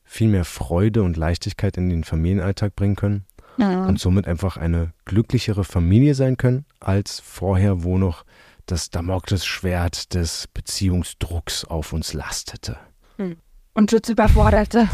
viel 0.04 0.28
mehr 0.28 0.44
Freude 0.44 1.02
und 1.02 1.16
Leichtigkeit 1.16 1.76
in 1.76 1.88
den 1.88 2.04
Familienalltag 2.04 2.76
bringen 2.76 2.96
können 2.96 3.24
ja. 3.56 3.86
und 3.86 3.98
somit 3.98 4.26
einfach 4.26 4.56
eine 4.56 4.92
glücklichere 5.04 5.64
Familie 5.64 6.14
sein 6.14 6.36
können, 6.36 6.66
als 6.80 7.20
vorher, 7.20 7.82
wo 7.84 7.98
noch 7.98 8.24
das 8.66 8.90
Damoklesschwert 8.90 10.14
des 10.14 10.48
Beziehungsdrucks 10.48 11.64
auf 11.64 11.92
uns 11.92 12.12
lastete. 12.12 12.78
Hm. 13.16 13.36
Und 13.74 13.92
uns 13.92 14.08
überforderte. 14.08 14.88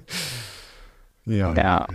ja. 1.24 1.54
ja. 1.54 1.86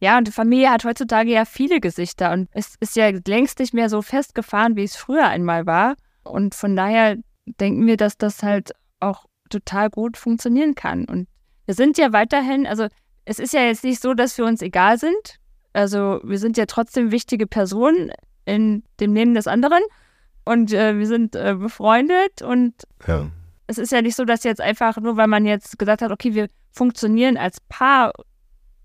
Ja, 0.00 0.18
und 0.18 0.28
die 0.28 0.32
Familie 0.32 0.70
hat 0.70 0.84
heutzutage 0.84 1.32
ja 1.32 1.44
viele 1.44 1.80
Gesichter 1.80 2.32
und 2.32 2.48
es 2.52 2.76
ist 2.78 2.94
ja 2.94 3.10
längst 3.26 3.58
nicht 3.58 3.74
mehr 3.74 3.88
so 3.88 4.00
festgefahren, 4.00 4.76
wie 4.76 4.84
es 4.84 4.94
früher 4.94 5.26
einmal 5.26 5.66
war. 5.66 5.96
Und 6.22 6.54
von 6.54 6.76
daher 6.76 7.16
denken 7.46 7.86
wir, 7.86 7.96
dass 7.96 8.16
das 8.16 8.42
halt 8.42 8.72
auch 9.00 9.26
total 9.50 9.90
gut 9.90 10.16
funktionieren 10.16 10.74
kann. 10.76 11.04
Und 11.04 11.26
wir 11.66 11.74
sind 11.74 11.98
ja 11.98 12.12
weiterhin, 12.12 12.66
also 12.66 12.86
es 13.24 13.38
ist 13.38 13.52
ja 13.52 13.62
jetzt 13.62 13.82
nicht 13.82 14.00
so, 14.00 14.14
dass 14.14 14.38
wir 14.38 14.44
uns 14.44 14.62
egal 14.62 14.98
sind. 14.98 15.40
Also 15.72 16.20
wir 16.22 16.38
sind 16.38 16.56
ja 16.56 16.66
trotzdem 16.66 17.10
wichtige 17.10 17.46
Personen 17.46 18.12
in 18.48 18.82
dem 19.00 19.14
Leben 19.14 19.34
des 19.34 19.46
anderen 19.46 19.82
und 20.44 20.72
äh, 20.72 20.98
wir 20.98 21.06
sind 21.06 21.36
äh, 21.36 21.54
befreundet 21.54 22.42
und 22.42 22.74
ja. 23.06 23.30
es 23.66 23.78
ist 23.78 23.92
ja 23.92 24.00
nicht 24.00 24.16
so, 24.16 24.24
dass 24.24 24.44
jetzt 24.44 24.60
einfach 24.60 24.96
nur, 24.96 25.16
weil 25.16 25.26
man 25.26 25.44
jetzt 25.44 25.78
gesagt 25.78 26.02
hat, 26.02 26.10
okay, 26.10 26.34
wir 26.34 26.48
funktionieren 26.72 27.36
als 27.36 27.60
Paar 27.68 28.12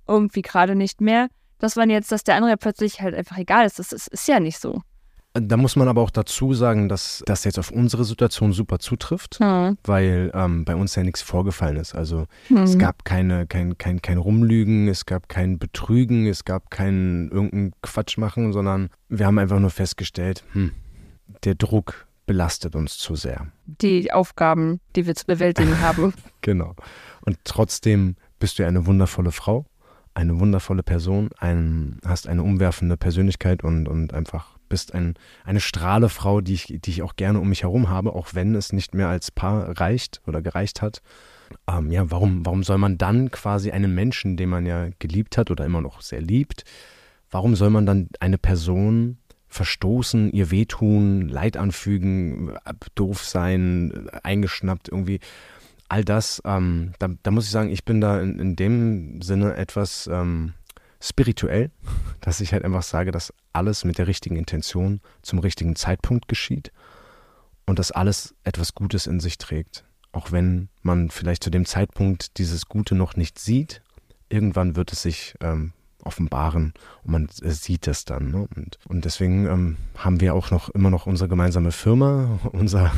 irgendwie 0.07 0.41
gerade 0.41 0.75
nicht 0.75 0.99
mehr, 0.99 1.29
dass 1.59 1.75
man 1.75 1.89
jetzt, 1.89 2.11
dass 2.11 2.23
der 2.23 2.35
andere 2.35 2.57
plötzlich 2.57 3.01
halt 3.01 3.15
einfach 3.15 3.37
egal 3.37 3.65
ist. 3.65 3.79
Das 3.79 3.93
ist, 3.93 4.07
ist 4.09 4.27
ja 4.27 4.39
nicht 4.39 4.59
so. 4.59 4.81
Da 5.35 5.57
muss 5.57 5.75
man 5.75 5.87
aber 5.87 6.01
auch 6.01 6.11
dazu 6.11 6.53
sagen, 6.53 6.89
dass 6.89 7.23
das 7.25 7.43
jetzt 7.43 7.57
auf 7.57 7.71
unsere 7.71 8.05
Situation 8.05 8.53
super 8.53 8.77
zutrifft, 8.77 9.39
mhm. 9.39 9.79
weil 9.83 10.31
ähm, 10.35 10.63
bei 10.63 10.75
uns 10.75 10.93
ja 10.93 11.01
nichts 11.01 11.23
vorgefallen 11.23 11.77
ist. 11.77 11.95
Also 11.95 12.27
mhm. 12.49 12.57
es 12.57 12.77
gab 12.77 13.03
keine, 13.03 13.47
kein, 13.47 13.75
kein, 13.79 13.99
kein 13.99 14.19
Rumlügen, 14.19 14.87
es 14.87 15.07
gab 15.07 15.29
kein 15.29 15.57
Betrügen, 15.57 16.27
es 16.27 16.45
gab 16.45 16.69
kein 16.69 17.29
irgendein 17.31 17.73
Quatsch 17.81 18.19
machen, 18.19 18.53
sondern 18.53 18.89
wir 19.09 19.25
haben 19.25 19.39
einfach 19.39 19.59
nur 19.59 19.71
festgestellt, 19.71 20.43
hm, 20.51 20.71
der 21.43 21.55
Druck 21.55 22.05
belastet 22.27 22.75
uns 22.75 22.99
zu 22.99 23.15
sehr. 23.15 23.47
Die 23.65 24.11
Aufgaben, 24.11 24.81
die 24.95 25.07
wir 25.07 25.15
zu 25.15 25.25
bewältigen 25.25 25.79
haben. 25.81 26.13
genau. 26.41 26.75
Und 27.25 27.39
trotzdem 27.43 28.17
bist 28.37 28.59
du 28.59 28.67
eine 28.67 28.85
wundervolle 28.85 29.31
Frau, 29.31 29.65
eine 30.13 30.39
wundervolle 30.39 30.83
Person, 30.83 31.29
ein, 31.39 31.99
hast 32.05 32.27
eine 32.27 32.43
umwerfende 32.43 32.97
Persönlichkeit 32.97 33.63
und, 33.63 33.87
und 33.87 34.13
einfach 34.13 34.57
bist 34.73 34.95
ein, 34.95 35.13
eine 35.45 35.59
Strahlefrau, 35.59 36.41
die 36.41 36.55
ich, 36.55 36.79
die 36.83 36.89
ich 36.89 37.03
auch 37.03 37.15
gerne 37.15 37.39
um 37.39 37.47
mich 37.47 37.61
herum 37.61 37.89
habe, 37.89 38.13
auch 38.13 38.29
wenn 38.33 38.55
es 38.55 38.73
nicht 38.73 38.95
mehr 38.95 39.07
als 39.07 39.29
Paar 39.29 39.79
reicht 39.79 40.23
oder 40.25 40.41
gereicht 40.41 40.81
hat. 40.81 41.03
Ähm, 41.69 41.91
ja, 41.91 42.09
warum, 42.09 42.43
warum 42.43 42.63
soll 42.63 42.79
man 42.79 42.97
dann 42.97 43.29
quasi 43.29 43.69
einen 43.69 43.93
Menschen, 43.93 44.35
den 44.35 44.49
man 44.49 44.65
ja 44.65 44.87
geliebt 44.97 45.37
hat 45.37 45.51
oder 45.51 45.63
immer 45.63 45.81
noch 45.81 46.01
sehr 46.01 46.21
liebt, 46.21 46.65
warum 47.29 47.55
soll 47.55 47.69
man 47.69 47.85
dann 47.85 48.09
eine 48.19 48.39
Person 48.39 49.19
verstoßen, 49.47 50.31
ihr 50.31 50.49
wehtun, 50.49 51.29
Leid 51.29 51.55
anfügen, 51.55 52.53
doof 52.95 53.23
sein, 53.23 54.09
eingeschnappt 54.23 54.89
irgendwie? 54.89 55.19
All 55.87 56.03
das, 56.03 56.41
ähm, 56.45 56.93
da, 56.97 57.09
da, 57.21 57.29
muss 57.29 57.45
ich 57.45 57.51
sagen, 57.51 57.69
ich 57.69 57.85
bin 57.85 58.01
da 58.01 58.19
in, 58.19 58.39
in 58.39 58.55
dem 58.55 59.21
Sinne 59.21 59.55
etwas 59.55 60.09
ähm, 60.11 60.53
spirituell, 61.03 61.69
dass 62.21 62.39
ich 62.39 62.53
halt 62.53 62.63
einfach 62.63 62.83
sage, 62.83 63.11
dass 63.11 63.33
alles 63.51 63.83
mit 63.83 63.97
der 63.97 64.07
richtigen 64.07 64.37
Intention 64.37 65.01
zum 65.21 65.39
richtigen 65.39 65.75
Zeitpunkt 65.75 66.27
geschieht 66.27 66.71
und 67.65 67.77
dass 67.79 67.91
alles 67.91 68.33
etwas 68.43 68.73
Gutes 68.73 69.05
in 69.05 69.19
sich 69.19 69.37
trägt. 69.37 69.83
Auch 70.13 70.31
wenn 70.31 70.69
man 70.81 71.09
vielleicht 71.09 71.43
zu 71.43 71.49
dem 71.49 71.65
Zeitpunkt 71.65 72.37
dieses 72.37 72.67
Gute 72.67 72.95
noch 72.95 73.15
nicht 73.15 73.39
sieht, 73.39 73.81
irgendwann 74.29 74.75
wird 74.75 74.93
es 74.93 75.01
sich 75.01 75.35
ähm, 75.41 75.73
offenbaren 76.03 76.73
und 77.03 77.11
man 77.11 77.27
sieht 77.29 77.87
es 77.87 78.05
dann. 78.05 78.31
Ne? 78.31 78.47
Und, 78.55 78.77
und 78.87 79.05
deswegen 79.05 79.45
ähm, 79.47 79.77
haben 79.97 80.21
wir 80.21 80.35
auch 80.35 80.51
noch 80.51 80.69
immer 80.69 80.89
noch 80.89 81.05
unsere 81.05 81.29
gemeinsame 81.29 81.71
Firma, 81.71 82.39
unser 82.51 82.91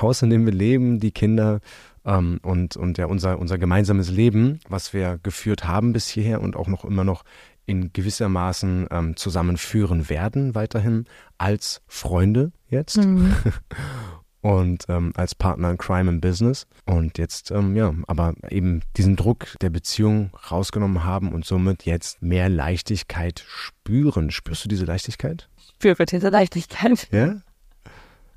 Haus, 0.00 0.22
in 0.22 0.30
dem 0.30 0.44
wir 0.44 0.52
leben, 0.52 1.00
die 1.00 1.12
Kinder 1.12 1.60
ähm, 2.04 2.40
und, 2.42 2.76
und 2.76 2.98
ja, 2.98 3.06
unser, 3.06 3.38
unser 3.38 3.58
gemeinsames 3.58 4.10
Leben, 4.10 4.60
was 4.68 4.92
wir 4.92 5.18
geführt 5.22 5.66
haben 5.66 5.92
bis 5.92 6.08
hierher 6.08 6.40
und 6.40 6.56
auch 6.56 6.68
noch 6.68 6.84
immer 6.84 7.04
noch 7.04 7.24
in 7.68 7.92
gewissermaßen 7.92 8.88
ähm, 8.90 9.16
zusammenführen 9.16 10.08
werden, 10.08 10.54
weiterhin 10.54 11.04
als 11.36 11.82
Freunde 11.86 12.52
jetzt. 12.68 12.96
Mhm. 12.96 13.34
und 14.40 14.84
ähm, 14.88 15.12
als 15.16 15.34
Partner 15.34 15.70
in 15.70 15.78
Crime 15.78 16.08
and 16.10 16.20
Business. 16.20 16.66
Und 16.86 17.18
jetzt, 17.18 17.50
ähm, 17.50 17.76
ja, 17.76 17.92
aber 18.06 18.34
eben 18.48 18.80
diesen 18.96 19.16
Druck 19.16 19.48
der 19.60 19.70
Beziehung 19.70 20.30
rausgenommen 20.50 21.04
haben 21.04 21.32
und 21.32 21.44
somit 21.44 21.84
jetzt 21.84 22.22
mehr 22.22 22.48
Leichtigkeit 22.48 23.44
spüren. 23.46 24.30
Spürst 24.30 24.64
du 24.64 24.68
diese 24.68 24.84
Leichtigkeit? 24.84 25.48
Ich 25.58 25.74
spüre 25.74 26.06
diese 26.06 26.30
Leichtigkeit. 26.30 27.08
Ja? 27.10 27.42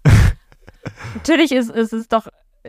Natürlich 1.16 1.52
ist, 1.52 1.70
ist 1.70 1.94
es 1.94 2.08
doch 2.08 2.28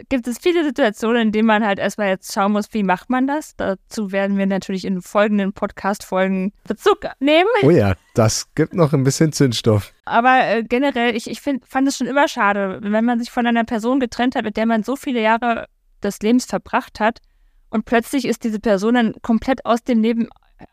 gibt 0.08 0.26
es 0.26 0.38
viele 0.38 0.64
Situationen, 0.64 1.22
in 1.22 1.32
denen 1.32 1.46
man 1.46 1.64
halt 1.64 1.78
erstmal 1.78 2.08
jetzt 2.08 2.32
schauen 2.32 2.52
muss, 2.52 2.72
wie 2.72 2.82
macht 2.82 3.10
man 3.10 3.26
das. 3.26 3.56
Dazu 3.56 4.12
werden 4.12 4.38
wir 4.38 4.46
natürlich 4.46 4.84
in 4.84 5.02
folgenden 5.02 5.52
Podcast-Folgen 5.52 6.52
Bezug 6.66 7.06
nehmen. 7.20 7.48
Oh 7.62 7.70
ja, 7.70 7.94
das 8.14 8.52
gibt 8.54 8.74
noch 8.74 8.92
ein 8.92 9.04
bisschen 9.04 9.32
Zündstoff. 9.32 9.92
Aber 10.04 10.46
äh, 10.46 10.62
generell, 10.62 11.14
ich, 11.16 11.28
ich 11.30 11.40
find, 11.40 11.66
fand 11.66 11.88
es 11.88 11.96
schon 11.96 12.06
immer 12.06 12.28
schade, 12.28 12.78
wenn 12.82 13.04
man 13.04 13.18
sich 13.18 13.30
von 13.30 13.46
einer 13.46 13.64
Person 13.64 14.00
getrennt 14.00 14.34
hat, 14.34 14.44
mit 14.44 14.56
der 14.56 14.66
man 14.66 14.82
so 14.82 14.96
viele 14.96 15.20
Jahre 15.20 15.66
des 16.02 16.20
Lebens 16.20 16.46
verbracht 16.46 17.00
hat 17.00 17.20
und 17.70 17.84
plötzlich 17.84 18.26
ist 18.26 18.44
diese 18.44 18.60
Person 18.60 18.94
dann 18.94 19.14
komplett 19.22 19.64
aus 19.64 19.82
dem 19.82 20.02
Leben 20.02 20.28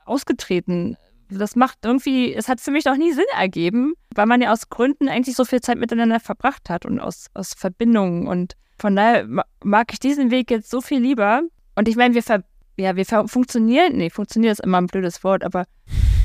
ausgetreten. 0.05 0.97
Das 1.29 1.55
macht 1.55 1.77
irgendwie, 1.83 2.33
es 2.33 2.47
hat 2.47 2.59
für 2.59 2.71
mich 2.71 2.85
noch 2.85 2.97
nie 2.97 3.13
Sinn 3.13 3.25
ergeben, 3.37 3.93
weil 4.15 4.25
man 4.25 4.41
ja 4.41 4.51
aus 4.51 4.69
Gründen 4.69 5.07
eigentlich 5.07 5.35
so 5.35 5.45
viel 5.45 5.61
Zeit 5.61 5.77
miteinander 5.77 6.19
verbracht 6.19 6.69
hat 6.69 6.85
und 6.85 6.99
aus, 6.99 7.27
aus 7.33 7.53
Verbindungen 7.53 8.27
und 8.27 8.55
von 8.79 8.95
daher 8.95 9.27
mag 9.63 9.93
ich 9.93 9.99
diesen 9.99 10.31
Weg 10.31 10.49
jetzt 10.51 10.69
so 10.69 10.81
viel 10.81 10.99
lieber. 10.99 11.41
Und 11.75 11.87
ich 11.87 11.95
meine, 11.95 12.15
wir 12.15 12.23
ver 12.23 12.43
ja, 12.77 12.95
wir 12.95 13.05
funktionieren, 13.05 13.97
nee, 13.97 14.09
funktioniert 14.09 14.53
ist 14.53 14.63
immer 14.63 14.77
ein 14.77 14.87
blödes 14.87 15.21
Wort, 15.23 15.43
aber 15.43 15.65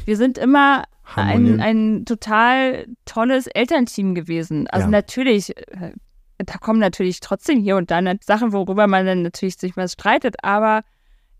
wir 0.04 0.16
sind 0.16 0.38
immer 0.38 0.84
ein, 1.16 1.60
ein 1.60 2.04
total 2.04 2.86
tolles 3.04 3.46
Elternteam 3.48 4.14
gewesen. 4.14 4.68
Also 4.68 4.86
ja. 4.86 4.90
natürlich, 4.90 5.56
äh, 5.56 5.92
da 6.38 6.58
kommen 6.58 6.78
natürlich 6.78 7.20
trotzdem 7.20 7.58
hier 7.58 7.76
und 7.76 7.90
da 7.90 8.00
Sachen, 8.22 8.52
worüber 8.52 8.86
man 8.86 9.04
dann 9.04 9.22
natürlich 9.22 9.56
sich 9.56 9.76
mal 9.76 9.88
streitet, 9.88 10.36
aber 10.42 10.82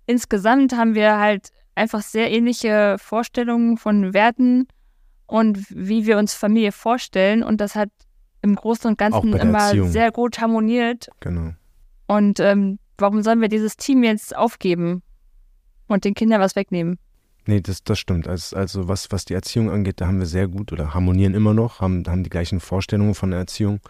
insgesamt 0.06 0.76
haben 0.76 0.94
wir 0.94 1.18
halt 1.18 1.50
einfach 1.74 2.02
sehr 2.02 2.30
ähnliche 2.30 2.96
Vorstellungen 2.98 3.76
von 3.76 4.14
Werten 4.14 4.66
und 5.26 5.64
wie 5.70 6.06
wir 6.06 6.18
uns 6.18 6.34
Familie 6.34 6.72
vorstellen 6.72 7.42
und 7.42 7.60
das 7.60 7.74
hat 7.74 7.90
im 8.44 8.54
Großen 8.54 8.88
und 8.88 8.98
Ganzen 8.98 9.32
immer 9.32 9.58
Erziehung. 9.58 9.90
sehr 9.90 10.12
gut 10.12 10.38
harmoniert. 10.38 11.08
Genau. 11.20 11.54
Und 12.06 12.40
ähm, 12.40 12.78
warum 12.98 13.22
sollen 13.22 13.40
wir 13.40 13.48
dieses 13.48 13.76
Team 13.76 14.04
jetzt 14.04 14.36
aufgeben 14.36 15.02
und 15.88 16.04
den 16.04 16.14
Kindern 16.14 16.40
was 16.40 16.54
wegnehmen? 16.54 16.98
Nee, 17.46 17.60
das, 17.60 17.82
das 17.82 17.98
stimmt. 17.98 18.28
Also, 18.28 18.54
also 18.56 18.86
was, 18.86 19.10
was 19.10 19.24
die 19.24 19.34
Erziehung 19.34 19.70
angeht, 19.70 20.00
da 20.00 20.06
haben 20.06 20.18
wir 20.18 20.26
sehr 20.26 20.46
gut 20.46 20.72
oder 20.72 20.94
harmonieren 20.94 21.34
immer 21.34 21.54
noch, 21.54 21.80
haben, 21.80 22.04
haben 22.06 22.22
die 22.22 22.30
gleichen 22.30 22.60
Vorstellungen 22.60 23.14
von 23.14 23.30
der 23.30 23.40
Erziehung. 23.40 23.80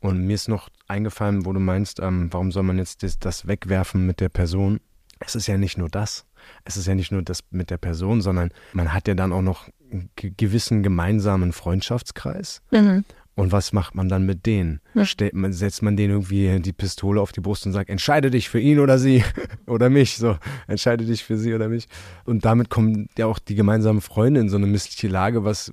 Und 0.00 0.26
mir 0.26 0.34
ist 0.34 0.48
noch 0.48 0.68
eingefallen, 0.88 1.46
wo 1.46 1.52
du 1.54 1.60
meinst, 1.60 1.98
ähm, 2.00 2.28
warum 2.30 2.52
soll 2.52 2.62
man 2.62 2.78
jetzt 2.78 3.02
das, 3.02 3.18
das 3.18 3.46
wegwerfen 3.46 4.06
mit 4.06 4.20
der 4.20 4.28
Person? 4.28 4.78
Es 5.20 5.34
ist 5.34 5.46
ja 5.46 5.56
nicht 5.56 5.78
nur 5.78 5.88
das. 5.88 6.26
Es 6.64 6.76
ist 6.76 6.86
ja 6.86 6.94
nicht 6.94 7.12
nur 7.12 7.22
das 7.22 7.40
mit 7.50 7.70
der 7.70 7.78
Person, 7.78 8.20
sondern 8.20 8.50
man 8.74 8.92
hat 8.92 9.08
ja 9.08 9.14
dann 9.14 9.32
auch 9.32 9.42
noch 9.42 9.68
einen 9.90 10.10
gewissen 10.14 10.82
gemeinsamen 10.82 11.52
Freundschaftskreis. 11.52 12.60
Mhm. 12.70 13.04
Und 13.36 13.52
was 13.52 13.74
macht 13.74 13.94
man 13.94 14.08
dann 14.08 14.24
mit 14.24 14.46
denen? 14.46 14.80
Ja. 14.94 15.04
Stellt 15.04 15.34
man, 15.34 15.52
setzt 15.52 15.82
man 15.82 15.94
denen 15.94 16.14
irgendwie 16.14 16.58
die 16.58 16.72
Pistole 16.72 17.20
auf 17.20 17.32
die 17.32 17.42
Brust 17.42 17.66
und 17.66 17.72
sagt, 17.72 17.90
entscheide 17.90 18.30
dich 18.30 18.48
für 18.48 18.58
ihn 18.58 18.80
oder 18.80 18.98
sie 18.98 19.22
oder 19.66 19.90
mich. 19.90 20.16
So, 20.16 20.38
entscheide 20.66 21.04
dich 21.04 21.22
für 21.22 21.36
sie 21.36 21.52
oder 21.52 21.68
mich. 21.68 21.86
Und 22.24 22.46
damit 22.46 22.70
kommen 22.70 23.10
ja 23.18 23.26
auch 23.26 23.38
die 23.38 23.54
gemeinsamen 23.54 24.00
Freunde 24.00 24.40
in 24.40 24.48
so 24.48 24.56
eine 24.56 24.66
missliche 24.66 25.08
Lage, 25.08 25.44
was 25.44 25.70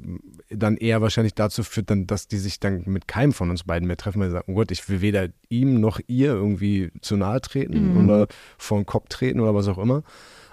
dann 0.50 0.76
eher 0.76 1.02
wahrscheinlich 1.02 1.36
dazu 1.36 1.64
führt, 1.64 1.90
dann, 1.90 2.06
dass 2.06 2.28
die 2.28 2.38
sich 2.38 2.60
dann 2.60 2.84
mit 2.86 3.08
keinem 3.08 3.32
von 3.32 3.50
uns 3.50 3.64
beiden 3.64 3.88
mehr 3.88 3.96
treffen, 3.96 4.20
weil 4.20 4.28
sie 4.28 4.34
sagen, 4.34 4.52
oh 4.52 4.56
Gott, 4.56 4.72
ich 4.72 4.88
will 4.90 5.00
weder 5.00 5.30
ihm 5.48 5.80
noch 5.80 6.02
ihr 6.08 6.34
irgendwie 6.34 6.92
zu 7.00 7.16
nahe 7.16 7.40
treten 7.40 7.94
mhm. 7.94 8.04
oder 8.04 8.28
vor 8.58 8.78
den 8.78 8.86
Kopf 8.86 9.08
treten 9.08 9.40
oder 9.40 9.56
was 9.56 9.70
auch 9.70 9.78
immer. 9.78 10.04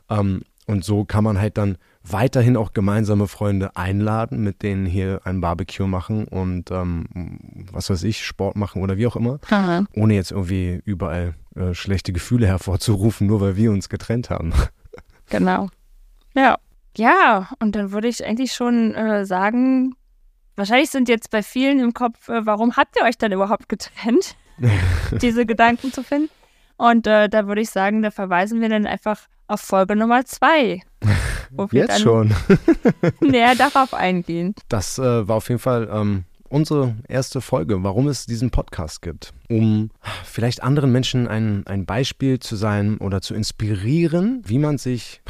Ähm, 0.09 0.42
und 0.66 0.85
so 0.85 1.05
kann 1.05 1.25
man 1.25 1.40
halt 1.40 1.59
dann 1.59 1.77
weiterhin 2.02 2.56
auch 2.56 2.72
gemeinsame 2.72 3.28
Freunde 3.28 3.76
einladen, 3.76 4.42
mit 4.42 4.62
denen 4.62 4.86
hier 4.86 5.20
ein 5.24 5.40
Barbecue 5.40 5.86
machen 5.86 6.26
und 6.26 6.70
ähm, 6.70 7.66
was 7.72 7.90
weiß 7.90 8.04
ich, 8.04 8.24
Sport 8.24 8.56
machen 8.56 8.82
oder 8.82 8.96
wie 8.96 9.06
auch 9.06 9.16
immer, 9.16 9.38
Aha. 9.50 9.84
ohne 9.94 10.14
jetzt 10.14 10.30
irgendwie 10.30 10.80
überall 10.84 11.34
äh, 11.56 11.74
schlechte 11.74 12.12
Gefühle 12.12 12.46
hervorzurufen, 12.46 13.26
nur 13.26 13.40
weil 13.40 13.56
wir 13.56 13.70
uns 13.70 13.88
getrennt 13.88 14.30
haben. 14.30 14.52
Genau. 15.30 15.68
Ja. 16.34 16.58
Ja, 16.96 17.50
und 17.60 17.76
dann 17.76 17.92
würde 17.92 18.08
ich 18.08 18.26
eigentlich 18.26 18.52
schon 18.52 18.96
äh, 18.96 19.24
sagen, 19.24 19.94
wahrscheinlich 20.56 20.90
sind 20.90 21.08
jetzt 21.08 21.30
bei 21.30 21.40
vielen 21.40 21.78
im 21.78 21.94
Kopf, 21.94 22.28
äh, 22.28 22.44
warum 22.44 22.76
habt 22.76 22.96
ihr 22.96 23.04
euch 23.04 23.16
dann 23.16 23.30
überhaupt 23.30 23.68
getrennt? 23.68 24.34
Diese 25.22 25.46
Gedanken 25.46 25.92
zu 25.92 26.02
finden. 26.02 26.30
Und 26.76 27.06
äh, 27.06 27.28
da 27.28 27.46
würde 27.46 27.60
ich 27.60 27.70
sagen, 27.70 28.02
da 28.02 28.10
verweisen 28.10 28.60
wir 28.60 28.68
dann 28.68 28.86
einfach 28.86 29.28
auf 29.50 29.60
Folge 29.60 29.96
Nummer 29.96 30.24
zwei. 30.24 30.80
Jetzt 31.72 32.00
schon. 32.00 32.32
näher 33.20 33.56
darauf 33.56 33.92
eingehen. 33.92 34.54
Das 34.68 34.98
äh, 34.98 35.26
war 35.28 35.36
auf 35.36 35.48
jeden 35.48 35.58
Fall 35.58 35.88
ähm, 35.92 36.24
unsere 36.48 36.94
erste 37.08 37.40
Folge, 37.40 37.82
warum 37.82 38.06
es 38.06 38.26
diesen 38.26 38.50
Podcast 38.50 39.02
gibt. 39.02 39.32
Um 39.48 39.90
vielleicht 40.24 40.62
anderen 40.62 40.92
Menschen 40.92 41.26
ein, 41.26 41.66
ein 41.66 41.84
Beispiel 41.84 42.38
zu 42.38 42.54
sein 42.54 42.98
oder 42.98 43.20
zu 43.20 43.34
inspirieren, 43.34 44.42
wie 44.46 44.58
man 44.58 44.78
sich 44.78 45.20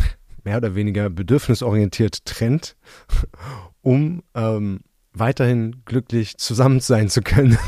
mehr 0.45 0.59
oder 0.59 0.75
weniger 0.75 1.09
bedürfnisorientiert 1.09 2.27
trennt, 2.27 2.77
um 3.81 4.23
ähm, 4.35 4.81
weiterhin 5.15 5.83
glücklich 5.87 6.37
zusammen 6.37 6.81
sein 6.81 7.09
zu 7.09 7.23
können 7.23 7.59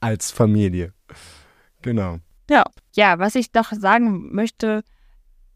als 0.00 0.30
Familie. 0.30 0.92
Genau. 1.80 2.18
Ja, 2.48 2.64
ja, 2.96 3.18
was 3.18 3.34
ich 3.34 3.52
doch 3.52 3.72
sagen 3.72 4.34
möchte, 4.34 4.82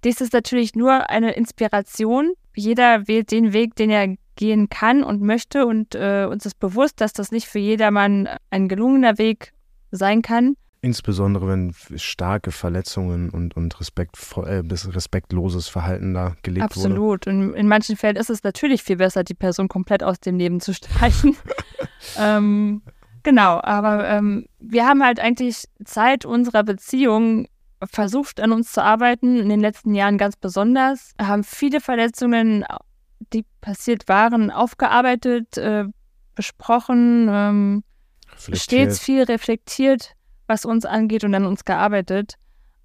das 0.03 0.21
ist 0.21 0.33
natürlich 0.33 0.75
nur 0.75 1.11
eine 1.11 1.33
Inspiration. 1.33 2.33
Jeder 2.55 3.09
wählt 3.09 3.31
den 3.31 3.53
Weg, 3.53 3.75
den 3.75 3.91
er 3.91 4.15
gehen 4.37 4.69
kann 4.69 5.03
und 5.03 5.21
möchte 5.21 5.67
und 5.67 5.95
äh, 5.95 6.27
uns 6.31 6.47
ist 6.47 6.59
bewusst, 6.59 7.01
dass 7.01 7.13
das 7.13 7.31
nicht 7.31 7.47
für 7.47 7.59
jedermann 7.59 8.29
ein 8.51 8.69
gelungener 8.69 9.19
Weg 9.19 9.53
sein 9.91 10.23
kann. 10.23 10.55
insbesondere 10.83 11.47
wenn 11.47 11.75
starke 11.97 12.51
Verletzungen 12.51 13.29
und, 13.29 13.55
und 13.55 13.79
respektvoll, 13.81 14.49
äh, 14.49 14.63
respektloses 14.67 15.69
Verhalten 15.69 16.15
da 16.15 16.37
gelebt 16.43 16.65
Absolut. 16.65 16.99
wurde. 16.99 17.15
Absolut. 17.15 17.27
Und 17.27 17.55
in 17.55 17.69
manchen 17.69 17.97
Fällen 17.97 18.17
ist 18.17 18.31
es 18.31 18.43
natürlich 18.43 18.83
viel 18.83 18.97
besser, 18.97 19.25
die 19.25 19.35
Person 19.35 19.69
komplett 19.69 20.03
aus 20.03 20.21
dem 20.21 20.39
Leben 20.39 20.61
zu 20.61 20.73
streichen. 20.73 21.37
ähm, 22.19 22.81
genau, 23.23 23.61
aber 23.63 24.09
ähm, 24.09 24.47
wir 24.59 24.87
haben 24.87 25.03
halt 25.03 25.21
eigentlich 25.21 25.65
Zeit 25.85 26.25
unserer 26.25 26.63
Beziehung 26.63 27.47
versucht, 27.85 28.41
an 28.41 28.53
uns 28.53 28.73
zu 28.73 28.83
arbeiten, 28.83 29.39
in 29.39 29.49
den 29.49 29.61
letzten 29.61 29.95
Jahren 29.95 30.19
ganz 30.19 30.37
besonders, 30.37 31.13
haben 31.21 31.45
viele 31.45 31.81
Verletzungen, 31.81 32.65
die 33.33 33.45
passiert 33.61 34.09
waren, 34.09 34.51
aufgearbeitet, 34.51 35.57
äh, 35.57 35.85
besprochen, 36.35 37.29
ähm, 37.31 37.85
stets 38.37 38.99
viel 38.99 39.23
reflektiert, 39.23 40.15
was 40.47 40.65
uns 40.65 40.85
angeht 40.85 41.25
und 41.25 41.35
an 41.35 41.47
uns 41.47 41.65
gearbeitet. 41.65 42.35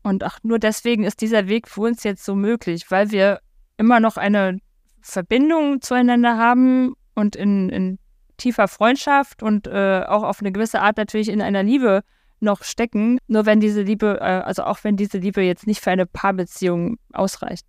Und 0.04 0.24
auch 0.24 0.38
nur 0.44 0.60
deswegen 0.60 1.04
ist 1.04 1.22
dieser 1.22 1.48
Weg 1.48 1.68
für 1.68 1.82
uns 1.82 2.04
jetzt 2.04 2.24
so 2.24 2.36
möglich, 2.36 2.92
weil 2.92 3.12
wir 3.12 3.40
immer 3.78 4.00
noch 4.00 4.18
eine 4.18 4.60
Verbindung 5.02 5.82
zueinander 5.82 6.38
haben 6.38 6.94
und 7.16 7.36
in, 7.36 7.70
in 7.70 8.00
tiefer 8.38 8.68
Freundschaft 8.68 9.44
und 9.44 9.68
äh, 9.68 10.04
auch 10.08 10.24
auf 10.24 10.40
eine 10.40 10.52
gewisse 10.52 10.82
Art 10.82 10.98
natürlich 10.98 11.30
in 11.30 11.42
einer 11.42 11.64
Liebe 11.64 12.04
noch 12.40 12.64
stecken. 12.64 13.18
Nur 13.28 13.46
wenn 13.46 13.60
diese 13.60 13.82
Liebe, 13.82 14.20
äh, 14.20 14.24
also 14.24 14.64
auch 14.64 14.84
wenn 14.84 14.98
diese 14.98 15.18
Liebe 15.18 15.42
jetzt 15.42 15.68
nicht 15.68 15.82
für 15.82 15.92
eine 15.92 16.06
Paarbeziehung 16.06 16.98
ausreicht. 17.14 17.66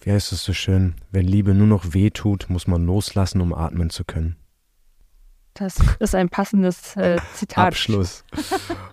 Wie 0.00 0.12
heißt 0.12 0.32
es 0.32 0.44
so 0.44 0.52
schön? 0.52 0.94
Wenn 1.10 1.26
Liebe 1.26 1.54
nur 1.54 1.66
noch 1.66 1.94
weh 1.94 2.10
tut, 2.10 2.50
muss 2.50 2.66
man 2.66 2.84
loslassen, 2.84 3.40
um 3.40 3.54
atmen 3.54 3.90
zu 3.90 4.04
können. 4.04 4.36
Das 5.54 5.76
ist 6.00 6.14
ein 6.14 6.28
passendes 6.28 6.96
äh, 6.96 7.16
Zitat. 7.34 7.68
Abschluss. 7.68 8.24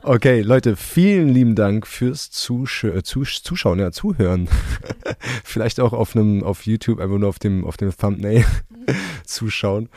Okay, 0.02 0.42
Leute, 0.42 0.78
vielen 0.78 1.28
lieben 1.28 1.56
Dank 1.56 1.86
fürs 1.86 2.32
Zusch 2.32 2.86
äh, 2.86 3.04
Zus 3.04 3.44
Zuschauen, 3.44 3.80
ja, 3.80 3.92
Zuhören. 3.92 4.48
Vielleicht 5.44 5.82
auch 5.82 5.92
auf 5.92 6.16
einem, 6.16 6.42
auf 6.42 6.66
YouTube 6.66 7.00
einfach 7.00 7.18
nur 7.18 7.28
auf 7.28 7.40
dem, 7.40 7.66
auf 7.66 7.76
dem 7.76 7.96
Thumbnail 7.96 8.46
zuschauen. 9.26 9.90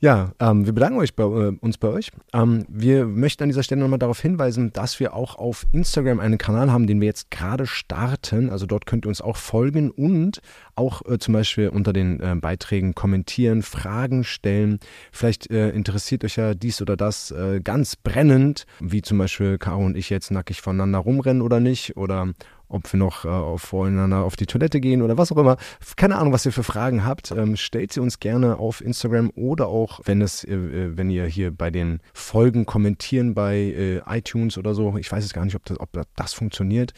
Ja, 0.00 0.30
ähm, 0.38 0.64
wir 0.64 0.72
bedanken 0.72 1.00
euch 1.00 1.16
bei, 1.16 1.24
äh, 1.24 1.56
uns 1.60 1.76
bei 1.76 1.88
euch. 1.88 2.12
Ähm, 2.32 2.64
wir 2.68 3.04
möchten 3.04 3.42
an 3.42 3.48
dieser 3.48 3.64
Stelle 3.64 3.80
nochmal 3.80 3.98
darauf 3.98 4.20
hinweisen, 4.20 4.72
dass 4.72 5.00
wir 5.00 5.12
auch 5.12 5.34
auf 5.34 5.66
Instagram 5.72 6.20
einen 6.20 6.38
Kanal 6.38 6.70
haben, 6.70 6.86
den 6.86 7.00
wir 7.00 7.06
jetzt 7.06 7.32
gerade 7.32 7.66
starten. 7.66 8.48
Also 8.48 8.66
dort 8.66 8.86
könnt 8.86 9.06
ihr 9.06 9.08
uns 9.08 9.20
auch 9.20 9.36
folgen 9.36 9.90
und 9.90 10.40
auch 10.76 11.02
äh, 11.06 11.18
zum 11.18 11.34
Beispiel 11.34 11.68
unter 11.70 11.92
den 11.92 12.20
äh, 12.20 12.36
Beiträgen 12.40 12.94
kommentieren, 12.94 13.62
Fragen 13.62 14.22
stellen. 14.22 14.78
Vielleicht 15.10 15.50
äh, 15.50 15.70
interessiert 15.70 16.24
euch 16.24 16.36
ja 16.36 16.54
dies 16.54 16.80
oder 16.80 16.96
das 16.96 17.32
äh, 17.32 17.60
ganz 17.60 17.96
brennend, 17.96 18.66
wie 18.78 19.02
zum 19.02 19.18
Beispiel 19.18 19.58
Caro 19.58 19.84
und 19.84 19.96
ich 19.96 20.10
jetzt 20.10 20.30
nackig 20.30 20.60
voneinander 20.60 21.00
rumrennen 21.00 21.42
oder 21.42 21.58
nicht. 21.58 21.96
Oder 21.96 22.34
ob 22.68 22.92
wir 22.92 22.98
noch 22.98 23.24
äh, 23.24 23.58
voreinander 23.58 24.24
auf 24.24 24.36
die 24.36 24.46
Toilette 24.46 24.80
gehen 24.80 25.02
oder 25.02 25.18
was 25.18 25.32
auch 25.32 25.36
immer. 25.36 25.56
Keine 25.96 26.16
Ahnung, 26.16 26.32
was 26.32 26.46
ihr 26.46 26.52
für 26.52 26.62
Fragen 26.62 27.04
habt. 27.04 27.30
Ähm, 27.30 27.56
stellt 27.56 27.92
sie 27.92 28.00
uns 28.00 28.20
gerne 28.20 28.58
auf 28.58 28.80
Instagram 28.80 29.30
oder 29.34 29.68
auch, 29.68 30.00
wenn 30.04 30.20
es, 30.20 30.44
äh, 30.44 30.54
äh, 30.54 30.96
wenn 30.96 31.10
ihr 31.10 31.26
hier 31.26 31.50
bei 31.50 31.70
den 31.70 32.00
Folgen 32.12 32.66
kommentieren 32.66 33.34
bei 33.34 33.56
äh, 33.56 34.00
iTunes 34.06 34.58
oder 34.58 34.74
so. 34.74 34.96
Ich 34.96 35.10
weiß 35.10 35.24
es 35.24 35.32
gar 35.32 35.44
nicht, 35.44 35.56
ob 35.56 35.64
das, 35.64 35.80
ob 35.80 35.90
das 36.16 36.32
funktioniert. 36.34 36.92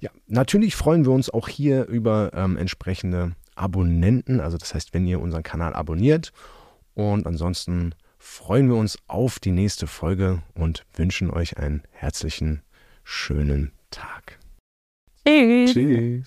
Ja, 0.00 0.10
natürlich 0.26 0.76
freuen 0.76 1.04
wir 1.04 1.12
uns 1.12 1.30
auch 1.30 1.48
hier 1.48 1.86
über 1.86 2.32
ähm, 2.34 2.56
entsprechende 2.56 3.32
Abonnenten. 3.54 4.40
Also 4.40 4.58
das 4.58 4.74
heißt, 4.74 4.94
wenn 4.94 5.06
ihr 5.06 5.20
unseren 5.20 5.42
Kanal 5.42 5.74
abonniert. 5.74 6.32
Und 6.94 7.26
ansonsten 7.26 7.94
freuen 8.18 8.68
wir 8.68 8.76
uns 8.76 8.98
auf 9.06 9.38
die 9.38 9.50
nächste 9.50 9.86
Folge 9.86 10.42
und 10.54 10.84
wünschen 10.94 11.30
euch 11.30 11.58
einen 11.58 11.82
herzlichen, 11.90 12.62
schönen 13.02 13.72
Tag. 13.90 14.38
Ella 15.26 16.20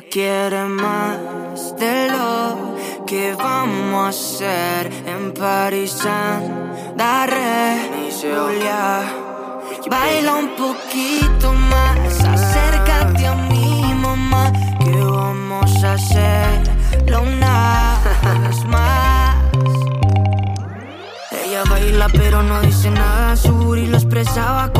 quiere 0.00 0.64
más 0.66 1.76
de 1.76 2.08
lo 2.08 2.76
que 3.04 3.34
vamos 3.34 4.04
a 4.04 4.08
hacer 4.10 4.92
en 5.06 5.34
París, 5.34 5.98
Daré, 6.96 8.12
Julia. 8.12 9.02
Baila 9.90 10.36
un 10.36 10.50
poquito 10.50 11.52
más, 11.52 12.24
acércate 12.24 13.26
a 13.26 13.34
mi 13.34 13.92
mamá, 13.94 14.52
que 14.78 15.00
vamos 15.00 15.82
a 15.82 15.94
hacerlo 15.94 17.22
una 17.22 17.98
vez 18.40 18.64
más. 18.66 19.34
Ella 21.32 21.64
baila 21.68 22.08
pero 22.08 22.44
no 22.44 22.60
dice 22.60 22.88
nada, 22.92 23.34
su 23.34 23.74
lo 23.74 23.96
expresaba 23.96 24.72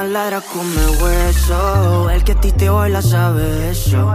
Más 0.00 0.08
ladra 0.08 0.40
come 0.40 0.86
hueso, 1.02 2.08
el 2.08 2.24
que 2.24 2.32
a 2.32 2.40
ti 2.40 2.52
te 2.52 2.70
baila 2.70 3.02
sabe 3.02 3.68
eso. 3.68 4.10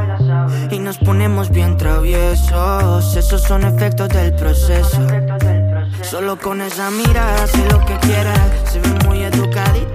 Y 0.72 0.80
nos 0.80 0.98
ponemos 0.98 1.52
bien 1.52 1.78
traviesos, 1.78 3.16
esos 3.16 3.44
son 3.44 3.64
efectos 3.64 4.10
del 4.10 4.34
proceso. 4.34 4.98
Solo 6.02 6.40
con 6.40 6.62
esa 6.62 6.90
mirada 6.90 7.44
hace 7.44 7.64
lo 7.70 7.86
que 7.86 8.00
quiere. 8.00 8.34
Se 8.66 8.80
ve 8.80 8.90
muy 9.08 9.22
educadita, 9.26 9.95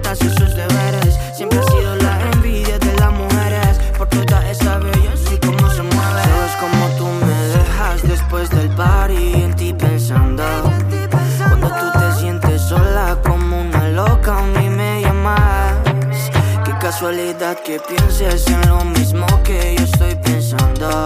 que 17.11 17.77
pienses 17.89 18.47
en 18.47 18.69
lo 18.69 18.85
mismo 18.85 19.25
que 19.43 19.75
yo 19.75 19.83
estoy 19.83 20.15
pensando. 20.15 21.05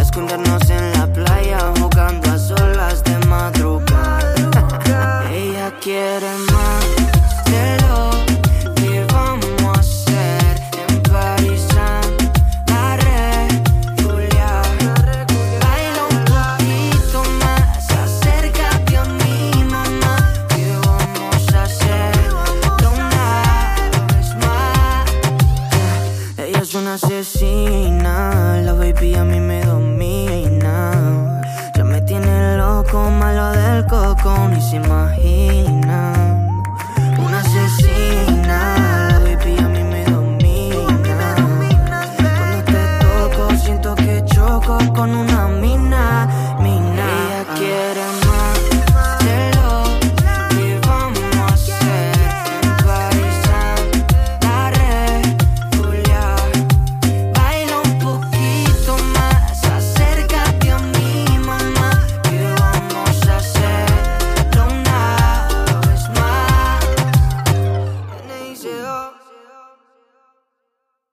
Escondernos 0.00 0.70
en 0.70 0.92
la 0.92 1.12
playa 1.12 1.58
jugando 1.80 2.30
a 2.30 2.38
solas 2.38 3.02
de 3.02 3.18
madrugada. 3.26 5.28
Ella 5.32 5.72
quiere 5.80 6.28